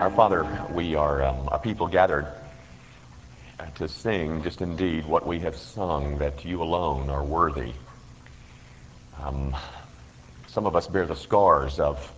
Our 0.00 0.10
Father, 0.10 0.66
we 0.72 0.94
are 0.94 1.22
um, 1.22 1.46
a 1.52 1.58
people 1.58 1.86
gathered 1.86 2.26
to 3.74 3.86
sing 3.86 4.42
just 4.42 4.62
indeed 4.62 5.04
what 5.04 5.26
we 5.26 5.38
have 5.40 5.54
sung, 5.54 6.16
that 6.16 6.42
you 6.42 6.62
alone 6.62 7.10
are 7.10 7.22
worthy. 7.22 7.74
Um, 9.22 9.54
some 10.46 10.64
of 10.64 10.74
us 10.74 10.86
bear 10.86 11.04
the 11.06 11.14
scars 11.14 11.78
of, 11.78 12.14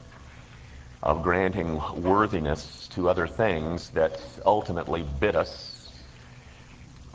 of 1.02 1.24
granting 1.24 1.82
worthiness 2.00 2.86
to 2.92 3.08
other 3.08 3.26
things 3.26 3.90
that 3.90 4.20
ultimately 4.46 5.04
bit 5.18 5.34
us. 5.34 5.90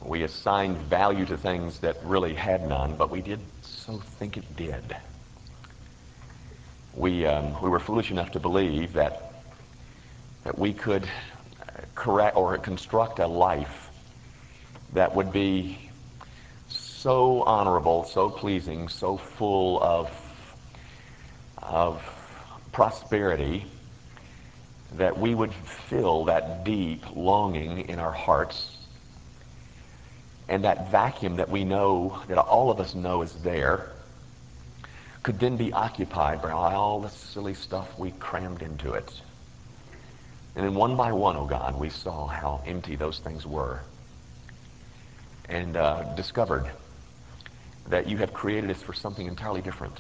We 0.04 0.23
assigned 0.23 0.75
value 0.79 1.25
to 1.27 1.38
things 1.38 1.79
that 1.79 1.95
really 2.04 2.34
had 2.34 2.68
none, 2.68 2.97
but 2.97 3.09
we 3.09 3.21
did 3.21 3.39
so 3.61 3.99
think 4.20 4.36
it 4.36 4.57
did. 4.57 4.97
We, 6.93 7.25
um, 7.25 7.61
we 7.61 7.70
were 7.70 7.79
foolish 7.79 8.11
enough 8.11 8.31
to 8.31 8.41
believe 8.41 8.91
that 8.91 9.27
that 10.48 10.57
we 10.57 10.71
could 10.71 11.05
correct 11.93 12.38
or 12.38 12.57
construct 12.57 13.20
a 13.20 13.27
life 13.27 13.90
that 14.94 15.13
would 15.13 15.34
be 15.34 15.77
so 16.70 17.44
honorable, 17.44 18.05
so 18.05 18.30
pleasing, 18.30 18.88
so 18.88 19.18
full 19.18 19.84
of, 19.84 20.09
of 21.62 22.02
prosperity 22.71 23.66
that 24.95 25.20
we 25.20 25.35
would 25.35 25.54
fill 25.54 26.23
that 26.23 26.63
deep 26.63 27.04
longing 27.13 27.90
in 27.90 27.99
our 27.99 28.13
hearts 28.13 28.71
and 30.48 30.63
that 30.63 30.90
vacuum 30.90 31.35
that 31.35 31.49
we 31.49 31.66
know, 31.66 32.21
that 32.29 32.38
all 32.38 32.71
of 32.71 32.79
us 32.79 32.95
know 32.95 33.21
is 33.21 33.34
there, 33.43 33.90
could 35.23 35.41
then 35.41 35.57
be 35.57 35.73
occupied 35.73 36.41
by 36.41 36.52
all 36.52 37.02
the 37.02 37.09
silly 37.09 37.54
stuff 37.54 37.99
we 37.99 38.12
crammed 38.12 38.62
into 38.62 38.93
it. 38.93 39.12
And 40.57 40.66
then 40.66 40.73
one 40.73 40.95
by 40.95 41.11
one, 41.11 41.38
oh 41.38 41.45
God, 41.45 41.79
we 41.79 41.91
saw 41.91 42.25
how 42.25 42.63
empty 42.65 42.95
those 42.95 43.20
things 43.20 43.45
were 43.45 43.79
and 45.48 45.77
uh, 45.77 46.01
discovered 46.15 46.65
that 47.90 48.07
you 48.09 48.18
have 48.18 48.34
created 48.34 48.71
us 48.71 48.82
for 48.82 48.91
something 48.91 49.27
entirely 49.27 49.62
different. 49.62 49.95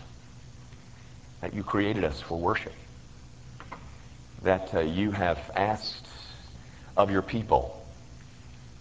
That 1.41 1.53
you 1.53 1.61
created 1.61 2.03
us 2.03 2.19
for 2.19 2.39
worship. 2.39 2.73
That 4.41 4.73
uh, 4.73 4.79
you 4.79 5.11
have 5.11 5.37
asked 5.55 6.07
of 6.97 7.11
your 7.11 7.21
people 7.21 7.85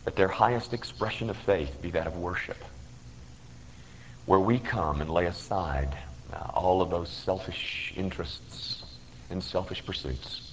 that 0.06 0.16
their 0.16 0.28
highest 0.28 0.72
expression 0.72 1.28
of 1.28 1.36
faith 1.36 1.82
be 1.82 1.90
that 1.90 2.06
of 2.06 2.16
worship. 2.16 2.56
Where 4.24 4.40
we 4.40 4.60
come 4.60 5.02
and 5.02 5.10
lay 5.10 5.26
aside 5.26 5.94
uh, 6.32 6.38
all 6.54 6.80
of 6.80 6.88
those 6.88 7.10
selfish 7.10 7.92
interests 7.94 8.82
and 9.28 9.44
selfish 9.44 9.84
pursuits 9.84 10.45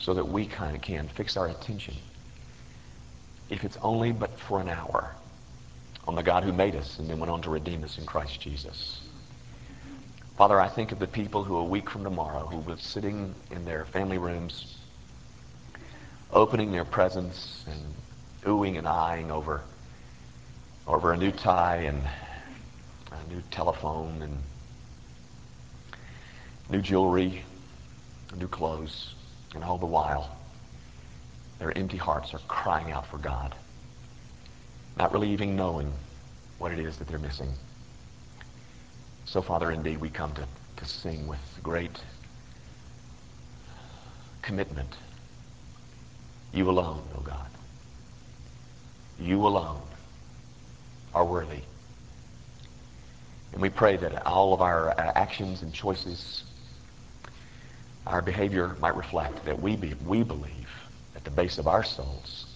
so 0.00 0.14
that 0.14 0.26
we 0.26 0.46
kind 0.46 0.74
of 0.74 0.82
can 0.82 1.08
fix 1.08 1.36
our 1.36 1.48
attention, 1.48 1.94
if 3.50 3.64
it's 3.64 3.76
only 3.82 4.12
but 4.12 4.38
for 4.38 4.60
an 4.60 4.68
hour, 4.68 5.14
on 6.08 6.14
the 6.14 6.22
God 6.22 6.42
who 6.42 6.52
made 6.52 6.74
us 6.74 6.98
and 6.98 7.08
then 7.08 7.18
went 7.18 7.30
on 7.30 7.42
to 7.42 7.50
redeem 7.50 7.84
us 7.84 7.98
in 7.98 8.06
Christ 8.06 8.40
Jesus. 8.40 9.00
Father, 10.36 10.58
I 10.58 10.68
think 10.68 10.90
of 10.90 10.98
the 10.98 11.06
people 11.06 11.44
who 11.44 11.56
a 11.56 11.64
week 11.64 11.90
from 11.90 12.02
tomorrow 12.02 12.46
who 12.46 12.56
will 12.56 12.74
be 12.74 12.80
sitting 12.80 13.34
in 13.50 13.66
their 13.66 13.84
family 13.84 14.16
rooms, 14.16 14.78
opening 16.32 16.72
their 16.72 16.86
presents 16.86 17.64
and 17.68 17.80
oohing 18.44 18.78
and 18.78 18.88
eyeing 18.88 19.30
over, 19.30 19.60
over 20.86 21.12
a 21.12 21.16
new 21.16 21.30
tie 21.30 21.82
and 21.82 22.02
a 23.12 23.32
new 23.32 23.42
telephone 23.50 24.22
and 24.22 24.38
new 26.70 26.80
jewelry, 26.80 27.44
new 28.38 28.48
clothes. 28.48 29.14
And 29.54 29.64
all 29.64 29.78
the 29.78 29.86
while, 29.86 30.36
their 31.58 31.76
empty 31.76 31.96
hearts 31.96 32.34
are 32.34 32.40
crying 32.48 32.92
out 32.92 33.06
for 33.06 33.18
God, 33.18 33.54
not 34.96 35.12
really 35.12 35.30
even 35.30 35.56
knowing 35.56 35.92
what 36.58 36.72
it 36.72 36.78
is 36.78 36.96
that 36.98 37.08
they're 37.08 37.18
missing. 37.18 37.50
So, 39.24 39.42
Father, 39.42 39.70
indeed, 39.70 39.98
we 39.98 40.10
come 40.10 40.32
to, 40.34 40.46
to 40.76 40.84
sing 40.84 41.26
with 41.26 41.40
great 41.62 42.00
commitment. 44.42 44.96
You 46.52 46.68
alone, 46.68 47.02
O 47.14 47.18
oh 47.18 47.20
God. 47.22 47.46
You 49.20 49.46
alone 49.46 49.82
are 51.14 51.24
worthy. 51.24 51.60
And 53.52 53.60
we 53.60 53.68
pray 53.68 53.96
that 53.96 54.26
all 54.26 54.54
of 54.54 54.60
our 54.60 54.90
actions 54.98 55.62
and 55.62 55.72
choices 55.72 56.44
our 58.06 58.22
behavior 58.22 58.76
might 58.80 58.96
reflect 58.96 59.44
that 59.44 59.60
we, 59.60 59.76
be, 59.76 59.94
we 60.06 60.22
believe 60.22 60.68
at 61.14 61.24
the 61.24 61.30
base 61.30 61.58
of 61.58 61.66
our 61.66 61.84
souls 61.84 62.46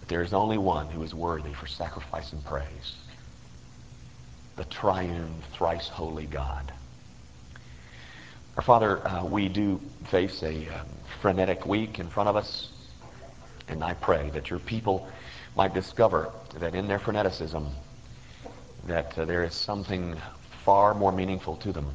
that 0.00 0.08
there 0.08 0.22
is 0.22 0.32
only 0.32 0.58
one 0.58 0.86
who 0.88 1.02
is 1.02 1.14
worthy 1.14 1.52
for 1.52 1.66
sacrifice 1.66 2.32
and 2.32 2.44
praise 2.44 2.94
the 4.56 4.64
triune, 4.66 5.34
thrice 5.54 5.88
holy 5.88 6.26
God. 6.26 6.70
Our 8.56 8.62
Father, 8.62 9.06
uh, 9.08 9.24
we 9.24 9.48
do 9.48 9.80
face 10.10 10.42
a 10.42 10.68
um, 10.68 10.86
frenetic 11.22 11.64
week 11.64 11.98
in 11.98 12.10
front 12.10 12.28
of 12.28 12.36
us, 12.36 12.68
and 13.68 13.82
I 13.82 13.94
pray 13.94 14.28
that 14.34 14.50
your 14.50 14.58
people 14.58 15.08
might 15.56 15.72
discover 15.72 16.30
that 16.56 16.74
in 16.74 16.86
their 16.88 16.98
freneticism, 16.98 17.70
that 18.86 19.18
uh, 19.18 19.24
there 19.24 19.44
is 19.44 19.54
something 19.54 20.14
far 20.62 20.92
more 20.92 21.12
meaningful 21.12 21.56
to 21.56 21.72
them 21.72 21.90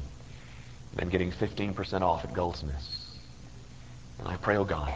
than 0.96 1.10
getting 1.10 1.30
15% 1.30 2.00
off 2.00 2.24
at 2.24 2.32
Goldsmiths. 2.32 3.06
And 4.18 4.28
I 4.28 4.36
pray, 4.36 4.56
oh 4.56 4.64
God, 4.64 4.94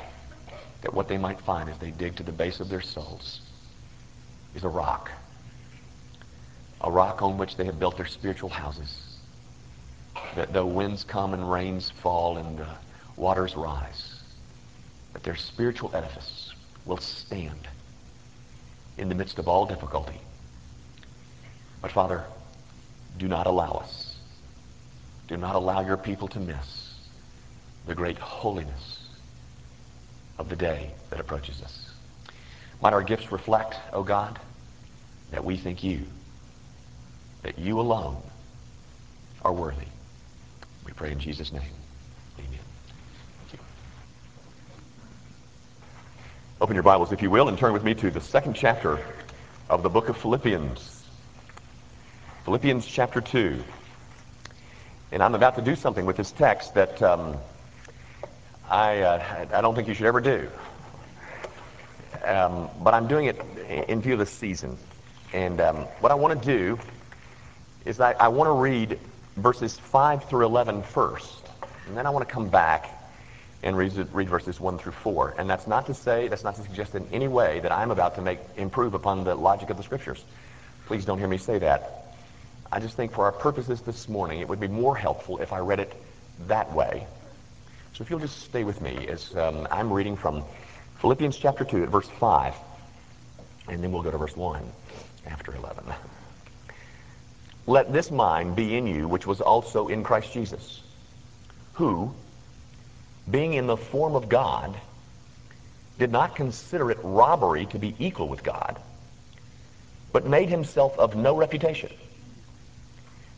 that 0.82 0.94
what 0.94 1.08
they 1.08 1.18
might 1.18 1.40
find 1.40 1.68
as 1.68 1.78
they 1.78 1.90
dig 1.90 2.16
to 2.16 2.22
the 2.22 2.32
base 2.32 2.58
of 2.58 2.68
their 2.68 2.80
souls 2.80 3.40
is 4.54 4.64
a 4.64 4.68
rock. 4.68 5.10
A 6.80 6.90
rock 6.90 7.20
on 7.20 7.36
which 7.36 7.56
they 7.56 7.66
have 7.66 7.78
built 7.78 7.98
their 7.98 8.06
spiritual 8.06 8.48
houses. 8.48 8.96
That 10.34 10.52
though 10.52 10.66
winds 10.66 11.04
come 11.04 11.34
and 11.34 11.50
rains 11.50 11.90
fall 12.02 12.38
and 12.38 12.60
uh, 12.60 12.66
waters 13.16 13.54
rise, 13.54 14.20
that 15.12 15.22
their 15.22 15.36
spiritual 15.36 15.94
edifice 15.94 16.54
will 16.86 16.96
stand 16.96 17.68
in 18.96 19.10
the 19.10 19.14
midst 19.14 19.38
of 19.38 19.48
all 19.48 19.66
difficulty. 19.66 20.20
But 21.82 21.92
Father, 21.92 22.24
do 23.18 23.28
not 23.28 23.46
allow 23.46 23.72
us 23.72 24.09
do 25.30 25.36
not 25.36 25.54
allow 25.54 25.80
your 25.80 25.96
people 25.96 26.26
to 26.26 26.40
miss 26.40 26.92
the 27.86 27.94
great 27.94 28.18
holiness 28.18 28.98
of 30.38 30.48
the 30.48 30.56
day 30.56 30.90
that 31.10 31.20
approaches 31.20 31.62
us. 31.62 31.88
Might 32.82 32.94
our 32.94 33.04
gifts 33.04 33.30
reflect, 33.30 33.76
O 33.92 33.98
oh 33.98 34.02
God, 34.02 34.40
that 35.30 35.44
we 35.44 35.56
think 35.56 35.84
you, 35.84 36.00
that 37.44 37.60
you 37.60 37.78
alone 37.78 38.20
are 39.44 39.52
worthy. 39.52 39.86
We 40.84 40.92
pray 40.94 41.12
in 41.12 41.20
Jesus' 41.20 41.52
name. 41.52 41.62
Amen. 42.36 42.58
Thank 43.38 43.52
you. 43.52 43.58
Open 46.60 46.74
your 46.74 46.82
Bibles, 46.82 47.12
if 47.12 47.22
you 47.22 47.30
will, 47.30 47.48
and 47.48 47.56
turn 47.56 47.72
with 47.72 47.84
me 47.84 47.94
to 47.94 48.10
the 48.10 48.20
second 48.20 48.54
chapter 48.54 48.98
of 49.68 49.84
the 49.84 49.90
book 49.90 50.08
of 50.08 50.16
Philippians. 50.16 51.04
Philippians 52.44 52.84
chapter 52.84 53.20
2. 53.20 53.62
And 55.12 55.22
I'm 55.22 55.34
about 55.34 55.56
to 55.56 55.62
do 55.62 55.74
something 55.74 56.06
with 56.06 56.16
this 56.16 56.30
text 56.30 56.74
that 56.74 57.02
um, 57.02 57.36
I, 58.70 59.00
uh, 59.00 59.46
I 59.52 59.60
don't 59.60 59.74
think 59.74 59.88
you 59.88 59.94
should 59.94 60.06
ever 60.06 60.20
do. 60.20 60.48
Um, 62.24 62.68
but 62.82 62.94
I'm 62.94 63.08
doing 63.08 63.26
it 63.26 63.40
in 63.88 64.00
view 64.00 64.12
of 64.12 64.20
the 64.20 64.26
season. 64.26 64.76
And 65.32 65.60
um, 65.60 65.76
what 66.00 66.12
I 66.12 66.14
want 66.14 66.40
to 66.40 66.46
do 66.46 66.78
is 67.84 67.98
I, 67.98 68.12
I 68.12 68.28
want 68.28 68.48
to 68.48 68.52
read 68.52 69.00
verses 69.36 69.76
5 69.76 70.24
through 70.24 70.46
11 70.46 70.84
first. 70.84 71.42
And 71.88 71.96
then 71.96 72.06
I 72.06 72.10
want 72.10 72.28
to 72.28 72.32
come 72.32 72.48
back 72.48 72.88
and 73.64 73.76
read, 73.76 73.92
read 74.12 74.28
verses 74.28 74.60
1 74.60 74.78
through 74.78 74.92
4. 74.92 75.34
And 75.38 75.50
that's 75.50 75.66
not 75.66 75.86
to 75.86 75.94
say, 75.94 76.28
that's 76.28 76.44
not 76.44 76.54
to 76.54 76.62
suggest 76.62 76.94
in 76.94 77.06
any 77.12 77.26
way 77.26 77.58
that 77.60 77.72
I'm 77.72 77.90
about 77.90 78.14
to 78.14 78.22
make 78.22 78.38
improve 78.56 78.94
upon 78.94 79.24
the 79.24 79.34
logic 79.34 79.70
of 79.70 79.76
the 79.76 79.82
scriptures. 79.82 80.24
Please 80.86 81.04
don't 81.04 81.18
hear 81.18 81.28
me 81.28 81.38
say 81.38 81.58
that. 81.58 81.99
I 82.72 82.78
just 82.78 82.94
think 82.94 83.12
for 83.12 83.24
our 83.24 83.32
purposes 83.32 83.80
this 83.80 84.08
morning, 84.08 84.40
it 84.40 84.48
would 84.48 84.60
be 84.60 84.68
more 84.68 84.96
helpful 84.96 85.38
if 85.38 85.52
I 85.52 85.58
read 85.58 85.80
it 85.80 85.92
that 86.46 86.72
way. 86.72 87.06
So 87.94 88.02
if 88.02 88.10
you'll 88.10 88.20
just 88.20 88.42
stay 88.42 88.62
with 88.62 88.80
me 88.80 89.08
as 89.08 89.34
um, 89.36 89.66
I'm 89.72 89.92
reading 89.92 90.16
from 90.16 90.44
Philippians 91.00 91.36
chapter 91.36 91.64
2 91.64 91.82
at 91.82 91.88
verse 91.88 92.08
5, 92.08 92.54
and 93.68 93.82
then 93.82 93.90
we'll 93.90 94.02
go 94.02 94.12
to 94.12 94.18
verse 94.18 94.36
1 94.36 94.62
after 95.26 95.54
11. 95.56 95.84
Let 97.66 97.92
this 97.92 98.10
mind 98.12 98.54
be 98.54 98.76
in 98.76 98.86
you, 98.86 99.08
which 99.08 99.26
was 99.26 99.40
also 99.40 99.88
in 99.88 100.04
Christ 100.04 100.32
Jesus, 100.32 100.80
who, 101.74 102.14
being 103.28 103.54
in 103.54 103.66
the 103.66 103.76
form 103.76 104.14
of 104.14 104.28
God, 104.28 104.76
did 105.98 106.12
not 106.12 106.36
consider 106.36 106.92
it 106.92 106.98
robbery 107.02 107.66
to 107.66 107.80
be 107.80 107.96
equal 107.98 108.28
with 108.28 108.44
God, 108.44 108.80
but 110.12 110.24
made 110.24 110.48
himself 110.48 110.96
of 111.00 111.16
no 111.16 111.36
reputation 111.36 111.90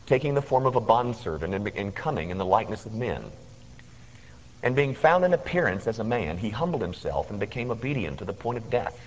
taking 0.05 0.33
the 0.33 0.41
form 0.41 0.65
of 0.65 0.75
a 0.75 0.81
bondservant 0.81 1.53
and, 1.53 1.67
and 1.69 1.95
coming 1.95 2.29
in 2.29 2.37
the 2.37 2.45
likeness 2.45 2.85
of 2.85 2.93
men. 2.93 3.23
And 4.61 4.75
being 4.75 4.95
found 4.95 5.25
in 5.25 5.33
appearance 5.33 5.87
as 5.87 5.99
a 5.99 6.03
man, 6.03 6.37
he 6.37 6.49
humbled 6.49 6.81
himself 6.81 7.29
and 7.29 7.39
became 7.39 7.71
obedient 7.71 8.19
to 8.19 8.25
the 8.25 8.33
point 8.33 8.57
of 8.57 8.69
death, 8.69 8.97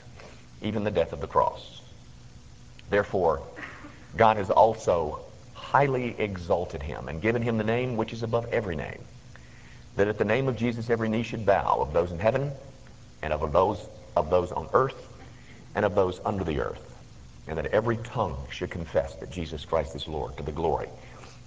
even 0.63 0.85
the 0.85 0.91
death 0.91 1.13
of 1.13 1.21
the 1.21 1.27
cross. 1.27 1.81
Therefore, 2.91 3.43
God 4.17 4.37
has 4.37 4.51
also 4.51 5.21
highly 5.55 6.15
exalted 6.19 6.83
him 6.83 7.09
and 7.09 7.21
given 7.21 7.43
him 7.43 7.59
the 7.59 7.65
name 7.65 7.97
which 7.97 8.13
is 8.13 8.23
above 8.23 8.47
every 8.53 8.77
name, 8.77 9.03
that 9.97 10.09
at 10.09 10.19
the 10.19 10.25
name 10.25 10.49
of 10.49 10.57
Jesus 10.57 10.91
every 10.91 11.09
knee 11.09 11.23
should 11.23 11.45
bow 11.45 11.79
of 11.81 11.93
those 11.93 12.13
in 12.13 12.19
heaven 12.19 12.53
and 13.23 13.33
of 13.33 13.53
those 13.53 13.81
of 14.17 14.31
those 14.31 14.53
on 14.53 14.69
earth 14.73 15.09
and 15.75 15.85
of 15.85 15.95
those 15.95 16.21
under 16.25 16.45
the 16.45 16.61
earth, 16.61 16.96
and 17.49 17.59
that 17.59 17.67
every 17.67 17.97
tongue 17.97 18.37
should 18.51 18.71
confess 18.71 19.15
that 19.17 19.31
Jesus 19.31 19.65
Christ 19.65 19.95
is 19.95 20.09
Lord 20.09 20.37
to 20.37 20.43
the 20.43 20.53
glory 20.53 20.89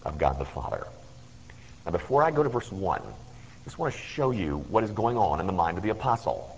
of 0.04 0.18
God 0.18 0.40
the 0.40 0.46
Father. 0.46 0.88
Now, 1.86 1.92
before 1.92 2.24
I 2.24 2.32
go 2.32 2.44
to 2.44 2.50
verse 2.50 2.72
1, 2.72 3.02
I 3.02 3.64
just 3.64 3.78
want 3.78 3.94
to 3.94 4.00
show 4.00 4.32
you 4.32 4.58
what 4.70 4.84
is 4.84 4.92
going 4.92 5.18
on 5.18 5.40
in 5.40 5.48
the 5.48 5.54
mind 5.54 5.78
of 5.78 5.84
the 5.84 5.90
apostle. 5.90 6.56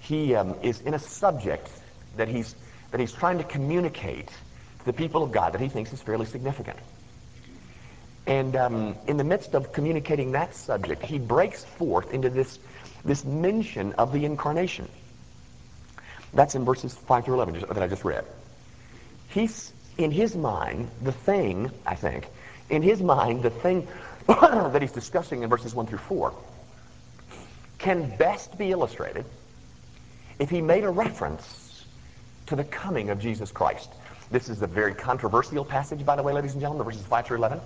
He 0.00 0.34
um, 0.34 0.54
is 0.62 0.80
in 0.80 0.94
a 0.94 0.98
subject 0.98 1.68
that 2.16 2.28
he's, 2.28 2.54
that 2.90 3.00
he's 3.00 3.12
trying 3.12 3.38
to 3.38 3.44
communicate 3.44 4.28
to 4.28 4.84
the 4.84 4.92
people 4.92 5.22
of 5.22 5.32
God 5.32 5.54
that 5.54 5.60
he 5.60 5.68
thinks 5.68 5.92
is 5.92 6.00
fairly 6.00 6.26
significant. 6.26 6.78
And 8.26 8.54
um, 8.56 8.94
in 9.06 9.16
the 9.16 9.24
midst 9.24 9.54
of 9.54 9.72
communicating 9.72 10.32
that 10.32 10.54
subject, 10.54 11.02
he 11.02 11.18
breaks 11.18 11.64
forth 11.64 12.12
into 12.12 12.28
this, 12.28 12.58
this 13.04 13.24
mention 13.24 13.94
of 13.94 14.12
the 14.12 14.26
incarnation. 14.26 14.88
That's 16.32 16.54
in 16.54 16.64
verses 16.64 16.94
5 16.94 17.24
through 17.24 17.34
11 17.34 17.64
that 17.68 17.82
I 17.82 17.86
just 17.86 18.04
read. 18.04 18.24
He's, 19.30 19.72
in 19.96 20.10
his 20.10 20.36
mind, 20.36 20.90
the 21.02 21.12
thing, 21.12 21.70
I 21.86 21.94
think, 21.94 22.26
in 22.70 22.82
his 22.82 23.02
mind, 23.02 23.42
the 23.42 23.50
thing 23.50 23.88
that 24.26 24.82
he's 24.82 24.92
discussing 24.92 25.42
in 25.42 25.48
verses 25.48 25.74
1 25.74 25.86
through 25.86 25.98
4 25.98 26.34
can 27.78 28.14
best 28.16 28.58
be 28.58 28.70
illustrated 28.72 29.24
if 30.38 30.50
he 30.50 30.60
made 30.60 30.84
a 30.84 30.90
reference 30.90 31.84
to 32.46 32.56
the 32.56 32.64
coming 32.64 33.10
of 33.10 33.20
Jesus 33.20 33.50
Christ. 33.50 33.90
This 34.30 34.48
is 34.48 34.60
a 34.62 34.66
very 34.66 34.94
controversial 34.94 35.64
passage, 35.64 36.04
by 36.04 36.16
the 36.16 36.22
way, 36.22 36.32
ladies 36.32 36.52
and 36.52 36.60
gentlemen, 36.60 36.84
verses 36.84 37.02
5 37.02 37.26
through 37.26 37.38
11. 37.38 37.60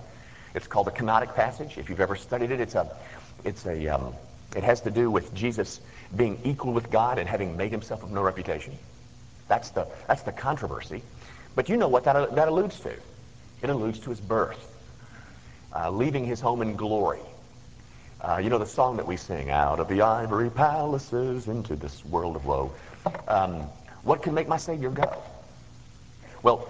It's 0.55 0.67
called 0.67 0.87
the 0.87 0.93
kenotic 0.93 1.35
passage. 1.35 1.79
If 1.79 1.88
you've 1.88 2.00
ever 2.00 2.15
studied 2.15 2.50
it, 2.50 2.61
it's 2.61 2.75
a, 2.75 2.94
it's 3.44 3.67
a, 3.67 3.88
um, 3.88 4.15
it 4.54 4.64
has 4.64 4.81
to 4.82 4.90
do 4.90 5.10
with 5.10 5.34
Jesus 5.34 5.81
being 6.14 6.38
equal 6.44 6.72
with 6.72 6.90
God 6.90 7.19
and 7.19 7.28
having 7.28 7.56
made 7.56 7.70
himself 7.70 8.02
of 8.02 8.10
no 8.10 8.22
reputation. 8.22 8.76
That's 9.49 9.70
the, 9.70 9.87
that's 10.06 10.22
the 10.22 10.32
controversy. 10.32 11.02
But 11.54 11.69
you 11.69 11.76
know 11.76 11.88
what 11.88 12.04
that, 12.04 12.34
that 12.34 12.49
alludes 12.49 12.78
to. 12.81 12.93
It 13.62 13.70
alludes 13.70 13.99
to 14.00 14.10
his 14.10 14.20
birth, 14.20 14.58
uh, 15.75 15.90
leaving 15.90 16.25
his 16.25 16.40
home 16.40 16.62
in 16.62 16.75
glory. 16.76 17.20
Uh, 18.20 18.38
you 18.43 18.50
know 18.50 18.58
the 18.58 18.66
song 18.66 18.96
that 18.96 19.06
we 19.06 19.16
sing, 19.16 19.50
out 19.50 19.81
of 19.81 19.88
the 19.88 20.02
ivory 20.02 20.50
palaces 20.50 21.48
into 21.48 21.75
this 21.75 22.05
world 22.05 22.37
of 22.37 22.46
woe. 22.46 22.72
Um, 23.26 23.62
what 24.05 24.22
can 24.22 24.34
make 24.34 24.48
my 24.48 24.56
Savior 24.56 24.90
go? 24.90 25.22
Well, 26.43 26.69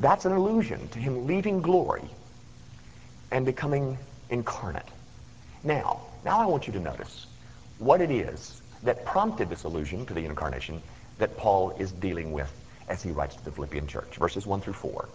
that's 0.00 0.24
an 0.24 0.32
allusion 0.32 0.88
to 0.88 0.98
him 0.98 1.26
leaving 1.26 1.60
glory 1.60 2.02
and 3.30 3.44
becoming 3.44 3.98
incarnate. 4.30 4.86
Now, 5.62 6.00
now 6.28 6.40
I 6.40 6.44
want 6.44 6.66
you 6.66 6.74
to 6.74 6.80
notice 6.80 7.26
what 7.78 8.02
it 8.02 8.10
is 8.10 8.60
that 8.82 9.06
prompted 9.06 9.48
this 9.48 9.64
allusion 9.64 10.04
to 10.04 10.12
the 10.12 10.26
incarnation 10.26 10.82
that 11.16 11.38
Paul 11.38 11.70
is 11.78 11.90
dealing 11.90 12.32
with 12.32 12.52
as 12.86 13.02
he 13.02 13.12
writes 13.12 13.34
to 13.36 13.44
the 13.46 13.50
Philippian 13.50 13.86
church. 13.86 14.14
Verses 14.16 14.44
1 14.44 14.60
through 14.60 14.74
4. 14.74 15.08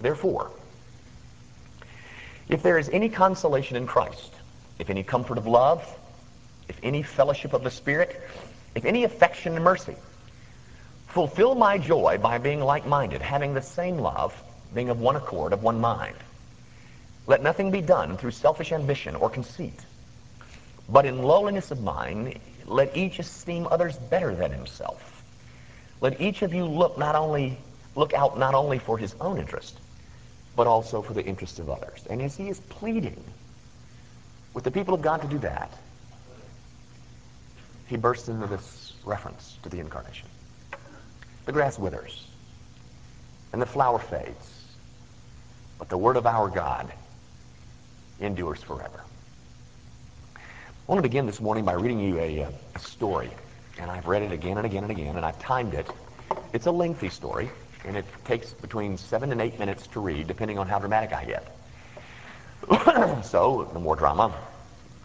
Therefore, 0.00 0.52
if 2.48 2.62
there 2.62 2.78
is 2.78 2.88
any 2.90 3.08
consolation 3.08 3.76
in 3.76 3.84
Christ, 3.88 4.32
if 4.78 4.90
any 4.90 5.02
comfort 5.02 5.38
of 5.38 5.48
love, 5.48 5.84
if 6.68 6.78
any 6.84 7.02
fellowship 7.02 7.52
of 7.52 7.64
the 7.64 7.70
Spirit, 7.70 8.20
if 8.76 8.84
any 8.84 9.02
affection 9.02 9.56
and 9.56 9.64
mercy, 9.64 9.96
fulfill 11.08 11.56
my 11.56 11.78
joy 11.78 12.16
by 12.22 12.38
being 12.38 12.60
like-minded, 12.60 13.20
having 13.20 13.54
the 13.54 13.62
same 13.62 13.98
love, 13.98 14.32
being 14.72 14.88
of 14.88 15.00
one 15.00 15.16
accord, 15.16 15.52
of 15.52 15.64
one 15.64 15.80
mind. 15.80 16.16
Let 17.26 17.42
nothing 17.42 17.72
be 17.72 17.80
done 17.80 18.16
through 18.16 18.30
selfish 18.30 18.70
ambition 18.70 19.16
or 19.16 19.28
conceit, 19.28 19.80
but 20.88 21.06
in 21.06 21.22
lowliness 21.22 21.70
of 21.70 21.82
mind, 21.82 22.38
let 22.66 22.96
each 22.96 23.18
esteem 23.18 23.66
others 23.70 23.96
better 23.96 24.34
than 24.34 24.50
himself. 24.50 25.22
Let 26.00 26.20
each 26.20 26.42
of 26.42 26.52
you 26.52 26.66
look 26.66 26.98
not 26.98 27.14
only 27.14 27.58
look 27.94 28.12
out 28.12 28.38
not 28.38 28.54
only 28.54 28.78
for 28.78 28.98
his 28.98 29.14
own 29.20 29.38
interest, 29.38 29.78
but 30.56 30.66
also 30.66 31.02
for 31.02 31.14
the 31.14 31.24
interest 31.24 31.58
of 31.58 31.70
others. 31.70 32.04
And 32.08 32.20
as 32.20 32.36
he 32.36 32.48
is 32.48 32.60
pleading 32.60 33.22
with 34.52 34.64
the 34.64 34.70
people 34.70 34.94
of 34.94 35.02
God 35.02 35.22
to 35.22 35.28
do 35.28 35.38
that, 35.38 35.72
he 37.86 37.96
bursts 37.96 38.28
into 38.28 38.46
this 38.46 38.92
reference 39.04 39.58
to 39.62 39.68
the 39.68 39.78
incarnation. 39.78 40.28
The 41.44 41.52
grass 41.52 41.78
withers, 41.78 42.26
and 43.52 43.60
the 43.60 43.66
flower 43.66 43.98
fades, 43.98 44.50
but 45.78 45.88
the 45.88 45.98
word 45.98 46.16
of 46.16 46.26
our 46.26 46.48
God 46.48 46.92
endures 48.20 48.62
forever. 48.62 49.00
I 50.86 50.92
want 50.92 50.98
to 50.98 51.08
begin 51.08 51.24
this 51.24 51.40
morning 51.40 51.64
by 51.64 51.72
reading 51.72 51.98
you 51.98 52.18
a, 52.18 52.42
uh, 52.42 52.50
a, 52.74 52.78
story. 52.78 53.30
And 53.78 53.90
I've 53.90 54.06
read 54.06 54.20
it 54.20 54.32
again 54.32 54.58
and 54.58 54.66
again 54.66 54.82
and 54.82 54.90
again, 54.90 55.16
and 55.16 55.24
I've 55.24 55.38
timed 55.38 55.72
it. 55.72 55.88
It's 56.52 56.66
a 56.66 56.70
lengthy 56.70 57.08
story, 57.08 57.50
and 57.86 57.96
it 57.96 58.04
takes 58.26 58.52
between 58.52 58.98
seven 58.98 59.32
and 59.32 59.40
eight 59.40 59.58
minutes 59.58 59.86
to 59.88 60.00
read, 60.00 60.26
depending 60.26 60.58
on 60.58 60.68
how 60.68 60.78
dramatic 60.78 61.14
I 61.14 61.24
get. 61.24 61.56
so, 63.24 63.66
the 63.72 63.80
more 63.80 63.96
drama, 63.96 64.34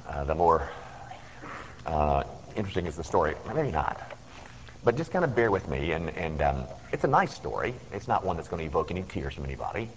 uh, 0.06 0.26
the 0.26 0.36
more 0.36 0.70
uh, 1.86 2.26
interesting 2.58 2.86
is 2.86 2.98
the 2.98 3.04
story. 3.06 3.36
Maybe 3.56 3.72
not. 3.72 4.02
But 4.84 4.98
just 4.98 5.14
kind 5.14 5.24
of 5.24 5.34
bear 5.34 5.50
with 5.50 5.70
me, 5.70 5.94
and, 5.94 6.10
and 6.10 6.42
um, 6.42 6.64
it's 6.92 7.06
a 7.06 7.08
nice 7.08 7.34
story. 7.34 7.74
It's 7.94 8.10
not 8.10 8.26
one 8.26 8.36
that's 8.36 8.50
going 8.50 8.60
to 8.60 8.68
evoke 8.68 8.92
any 8.92 9.04
tears 9.04 9.36
from 9.36 9.46
anybody, 9.46 9.88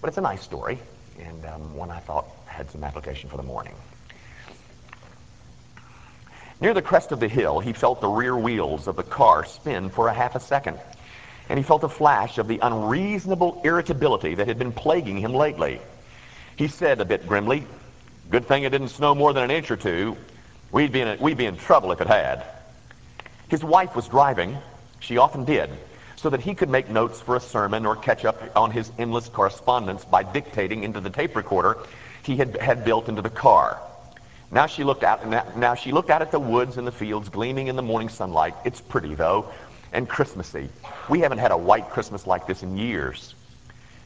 but 0.00 0.08
it's 0.08 0.18
a 0.18 0.22
nice 0.22 0.42
story, 0.42 0.80
and 1.20 1.46
um, 1.46 1.76
one 1.76 1.92
I 1.92 2.00
thought 2.00 2.26
had 2.46 2.68
some 2.72 2.82
application 2.82 3.30
for 3.30 3.36
the 3.36 3.44
morning. 3.44 3.76
Near 6.62 6.74
the 6.74 6.80
crest 6.80 7.10
of 7.10 7.18
the 7.18 7.26
hill, 7.26 7.58
he 7.58 7.72
felt 7.72 8.00
the 8.00 8.06
rear 8.06 8.36
wheels 8.36 8.86
of 8.86 8.94
the 8.94 9.02
car 9.02 9.44
spin 9.44 9.90
for 9.90 10.06
a 10.06 10.14
half 10.14 10.36
a 10.36 10.40
second, 10.40 10.78
and 11.48 11.58
he 11.58 11.64
felt 11.64 11.82
a 11.82 11.88
flash 11.88 12.38
of 12.38 12.46
the 12.46 12.60
unreasonable 12.62 13.60
irritability 13.64 14.36
that 14.36 14.46
had 14.46 14.60
been 14.60 14.70
plaguing 14.70 15.16
him 15.16 15.34
lately. 15.34 15.80
He 16.54 16.68
said 16.68 17.00
a 17.00 17.04
bit 17.04 17.26
grimly, 17.26 17.66
Good 18.30 18.46
thing 18.46 18.62
it 18.62 18.70
didn't 18.70 18.90
snow 18.90 19.12
more 19.12 19.32
than 19.32 19.42
an 19.42 19.50
inch 19.50 19.72
or 19.72 19.76
two. 19.76 20.16
We'd 20.70 20.92
be 20.92 21.00
in, 21.00 21.08
a, 21.08 21.16
we'd 21.20 21.36
be 21.36 21.46
in 21.46 21.56
trouble 21.56 21.90
if 21.90 22.00
it 22.00 22.06
had. 22.06 22.44
His 23.48 23.64
wife 23.64 23.96
was 23.96 24.06
driving. 24.06 24.56
She 25.00 25.18
often 25.18 25.44
did 25.44 25.68
so 26.14 26.30
that 26.30 26.42
he 26.42 26.54
could 26.54 26.70
make 26.70 26.88
notes 26.88 27.20
for 27.20 27.34
a 27.34 27.40
sermon 27.40 27.86
or 27.86 27.96
catch 27.96 28.24
up 28.24 28.40
on 28.54 28.70
his 28.70 28.92
endless 29.00 29.28
correspondence 29.28 30.04
by 30.04 30.22
dictating 30.22 30.84
into 30.84 31.00
the 31.00 31.10
tape 31.10 31.34
recorder 31.34 31.78
he 32.22 32.36
had, 32.36 32.56
had 32.58 32.84
built 32.84 33.08
into 33.08 33.20
the 33.20 33.30
car. 33.30 33.82
Now 34.52 34.66
she 34.66 34.84
looked 34.84 35.02
out, 35.02 35.56
now 35.56 35.74
she 35.74 35.92
looked 35.92 36.10
out 36.10 36.20
at 36.20 36.30
the 36.30 36.38
woods 36.38 36.76
and 36.76 36.86
the 36.86 36.92
fields 36.92 37.30
gleaming 37.30 37.68
in 37.68 37.76
the 37.76 37.82
morning 37.82 38.10
sunlight. 38.10 38.54
It's 38.66 38.82
pretty 38.82 39.14
though, 39.14 39.50
and 39.92 40.06
Christmassy. 40.06 40.68
We 41.08 41.20
haven't 41.20 41.38
had 41.38 41.52
a 41.52 41.56
white 41.56 41.88
Christmas 41.88 42.26
like 42.26 42.46
this 42.46 42.62
in 42.62 42.76
years. 42.76 43.34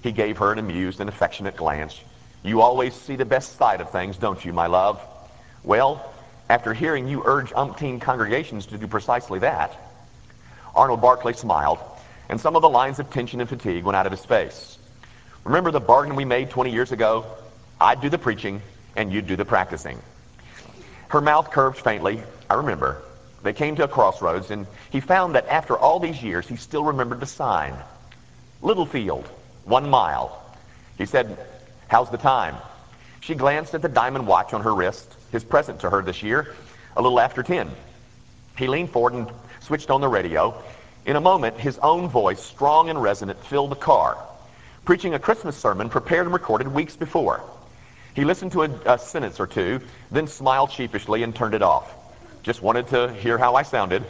He 0.02 0.12
gave 0.12 0.38
her 0.38 0.52
an 0.52 0.58
amused 0.60 1.00
and 1.00 1.08
affectionate 1.08 1.56
glance. 1.56 2.00
You 2.44 2.60
always 2.60 2.94
see 2.94 3.16
the 3.16 3.24
best 3.24 3.58
side 3.58 3.80
of 3.80 3.90
things, 3.90 4.18
don't 4.18 4.42
you, 4.44 4.52
my 4.52 4.68
love? 4.68 5.00
Well, 5.64 6.14
after 6.48 6.72
hearing 6.72 7.08
you 7.08 7.24
urge 7.24 7.50
umpteen 7.50 8.00
congregations 8.00 8.66
to 8.66 8.78
do 8.78 8.86
precisely 8.86 9.40
that, 9.40 9.76
Arnold 10.76 11.00
Barclay 11.00 11.32
smiled 11.32 11.80
and 12.28 12.40
some 12.40 12.54
of 12.54 12.62
the 12.62 12.68
lines 12.68 13.00
of 13.00 13.10
tension 13.10 13.40
and 13.40 13.48
fatigue 13.48 13.82
went 13.82 13.96
out 13.96 14.06
of 14.06 14.12
his 14.12 14.24
face. 14.24 14.78
Remember 15.42 15.72
the 15.72 15.80
bargain 15.80 16.14
we 16.14 16.24
made 16.24 16.50
20 16.50 16.70
years 16.70 16.92
ago? 16.92 17.26
I'd 17.80 18.00
do 18.00 18.08
the 18.08 18.18
preaching, 18.18 18.62
and 18.94 19.12
you'd 19.12 19.26
do 19.26 19.34
the 19.34 19.44
practicing. 19.44 20.00
Her 21.08 21.20
mouth 21.20 21.50
curved 21.50 21.78
faintly. 21.78 22.22
I 22.50 22.54
remember. 22.54 23.02
They 23.42 23.52
came 23.52 23.76
to 23.76 23.84
a 23.84 23.88
crossroads, 23.88 24.50
and 24.50 24.66
he 24.90 25.00
found 25.00 25.34
that 25.34 25.46
after 25.48 25.76
all 25.76 26.00
these 26.00 26.22
years, 26.22 26.48
he 26.48 26.56
still 26.56 26.84
remembered 26.84 27.20
the 27.20 27.26
sign. 27.26 27.74
Littlefield, 28.60 29.28
one 29.64 29.88
mile. 29.88 30.42
He 30.98 31.06
said, 31.06 31.38
how's 31.88 32.10
the 32.10 32.18
time? 32.18 32.56
She 33.20 33.34
glanced 33.34 33.74
at 33.74 33.82
the 33.82 33.88
diamond 33.88 34.26
watch 34.26 34.52
on 34.52 34.62
her 34.62 34.74
wrist, 34.74 35.12
his 35.32 35.44
present 35.44 35.80
to 35.80 35.90
her 35.90 36.02
this 36.02 36.22
year, 36.22 36.54
a 36.96 37.02
little 37.02 37.20
after 37.20 37.42
10. 37.42 37.70
He 38.56 38.66
leaned 38.66 38.90
forward 38.90 39.12
and 39.12 39.30
switched 39.60 39.90
on 39.90 40.00
the 40.00 40.08
radio. 40.08 40.60
In 41.04 41.16
a 41.16 41.20
moment, 41.20 41.58
his 41.58 41.78
own 41.78 42.08
voice, 42.08 42.42
strong 42.42 42.88
and 42.88 43.00
resonant, 43.00 43.44
filled 43.44 43.70
the 43.70 43.76
car, 43.76 44.16
preaching 44.84 45.14
a 45.14 45.18
Christmas 45.18 45.56
sermon 45.56 45.88
prepared 45.88 46.26
and 46.26 46.32
recorded 46.32 46.68
weeks 46.68 46.96
before. 46.96 47.42
He 48.16 48.24
listened 48.24 48.52
to 48.52 48.62
a, 48.62 48.70
a, 48.86 48.98
sentence 48.98 49.38
or 49.38 49.46
two, 49.46 49.80
then 50.10 50.26
smiled 50.26 50.72
sheepishly 50.72 51.22
and 51.22 51.36
turned 51.36 51.54
it 51.54 51.60
off. 51.60 51.94
Just 52.42 52.62
wanted 52.62 52.88
to 52.88 53.12
hear 53.12 53.36
how 53.36 53.56
I 53.56 53.62
sounded. 53.62 54.02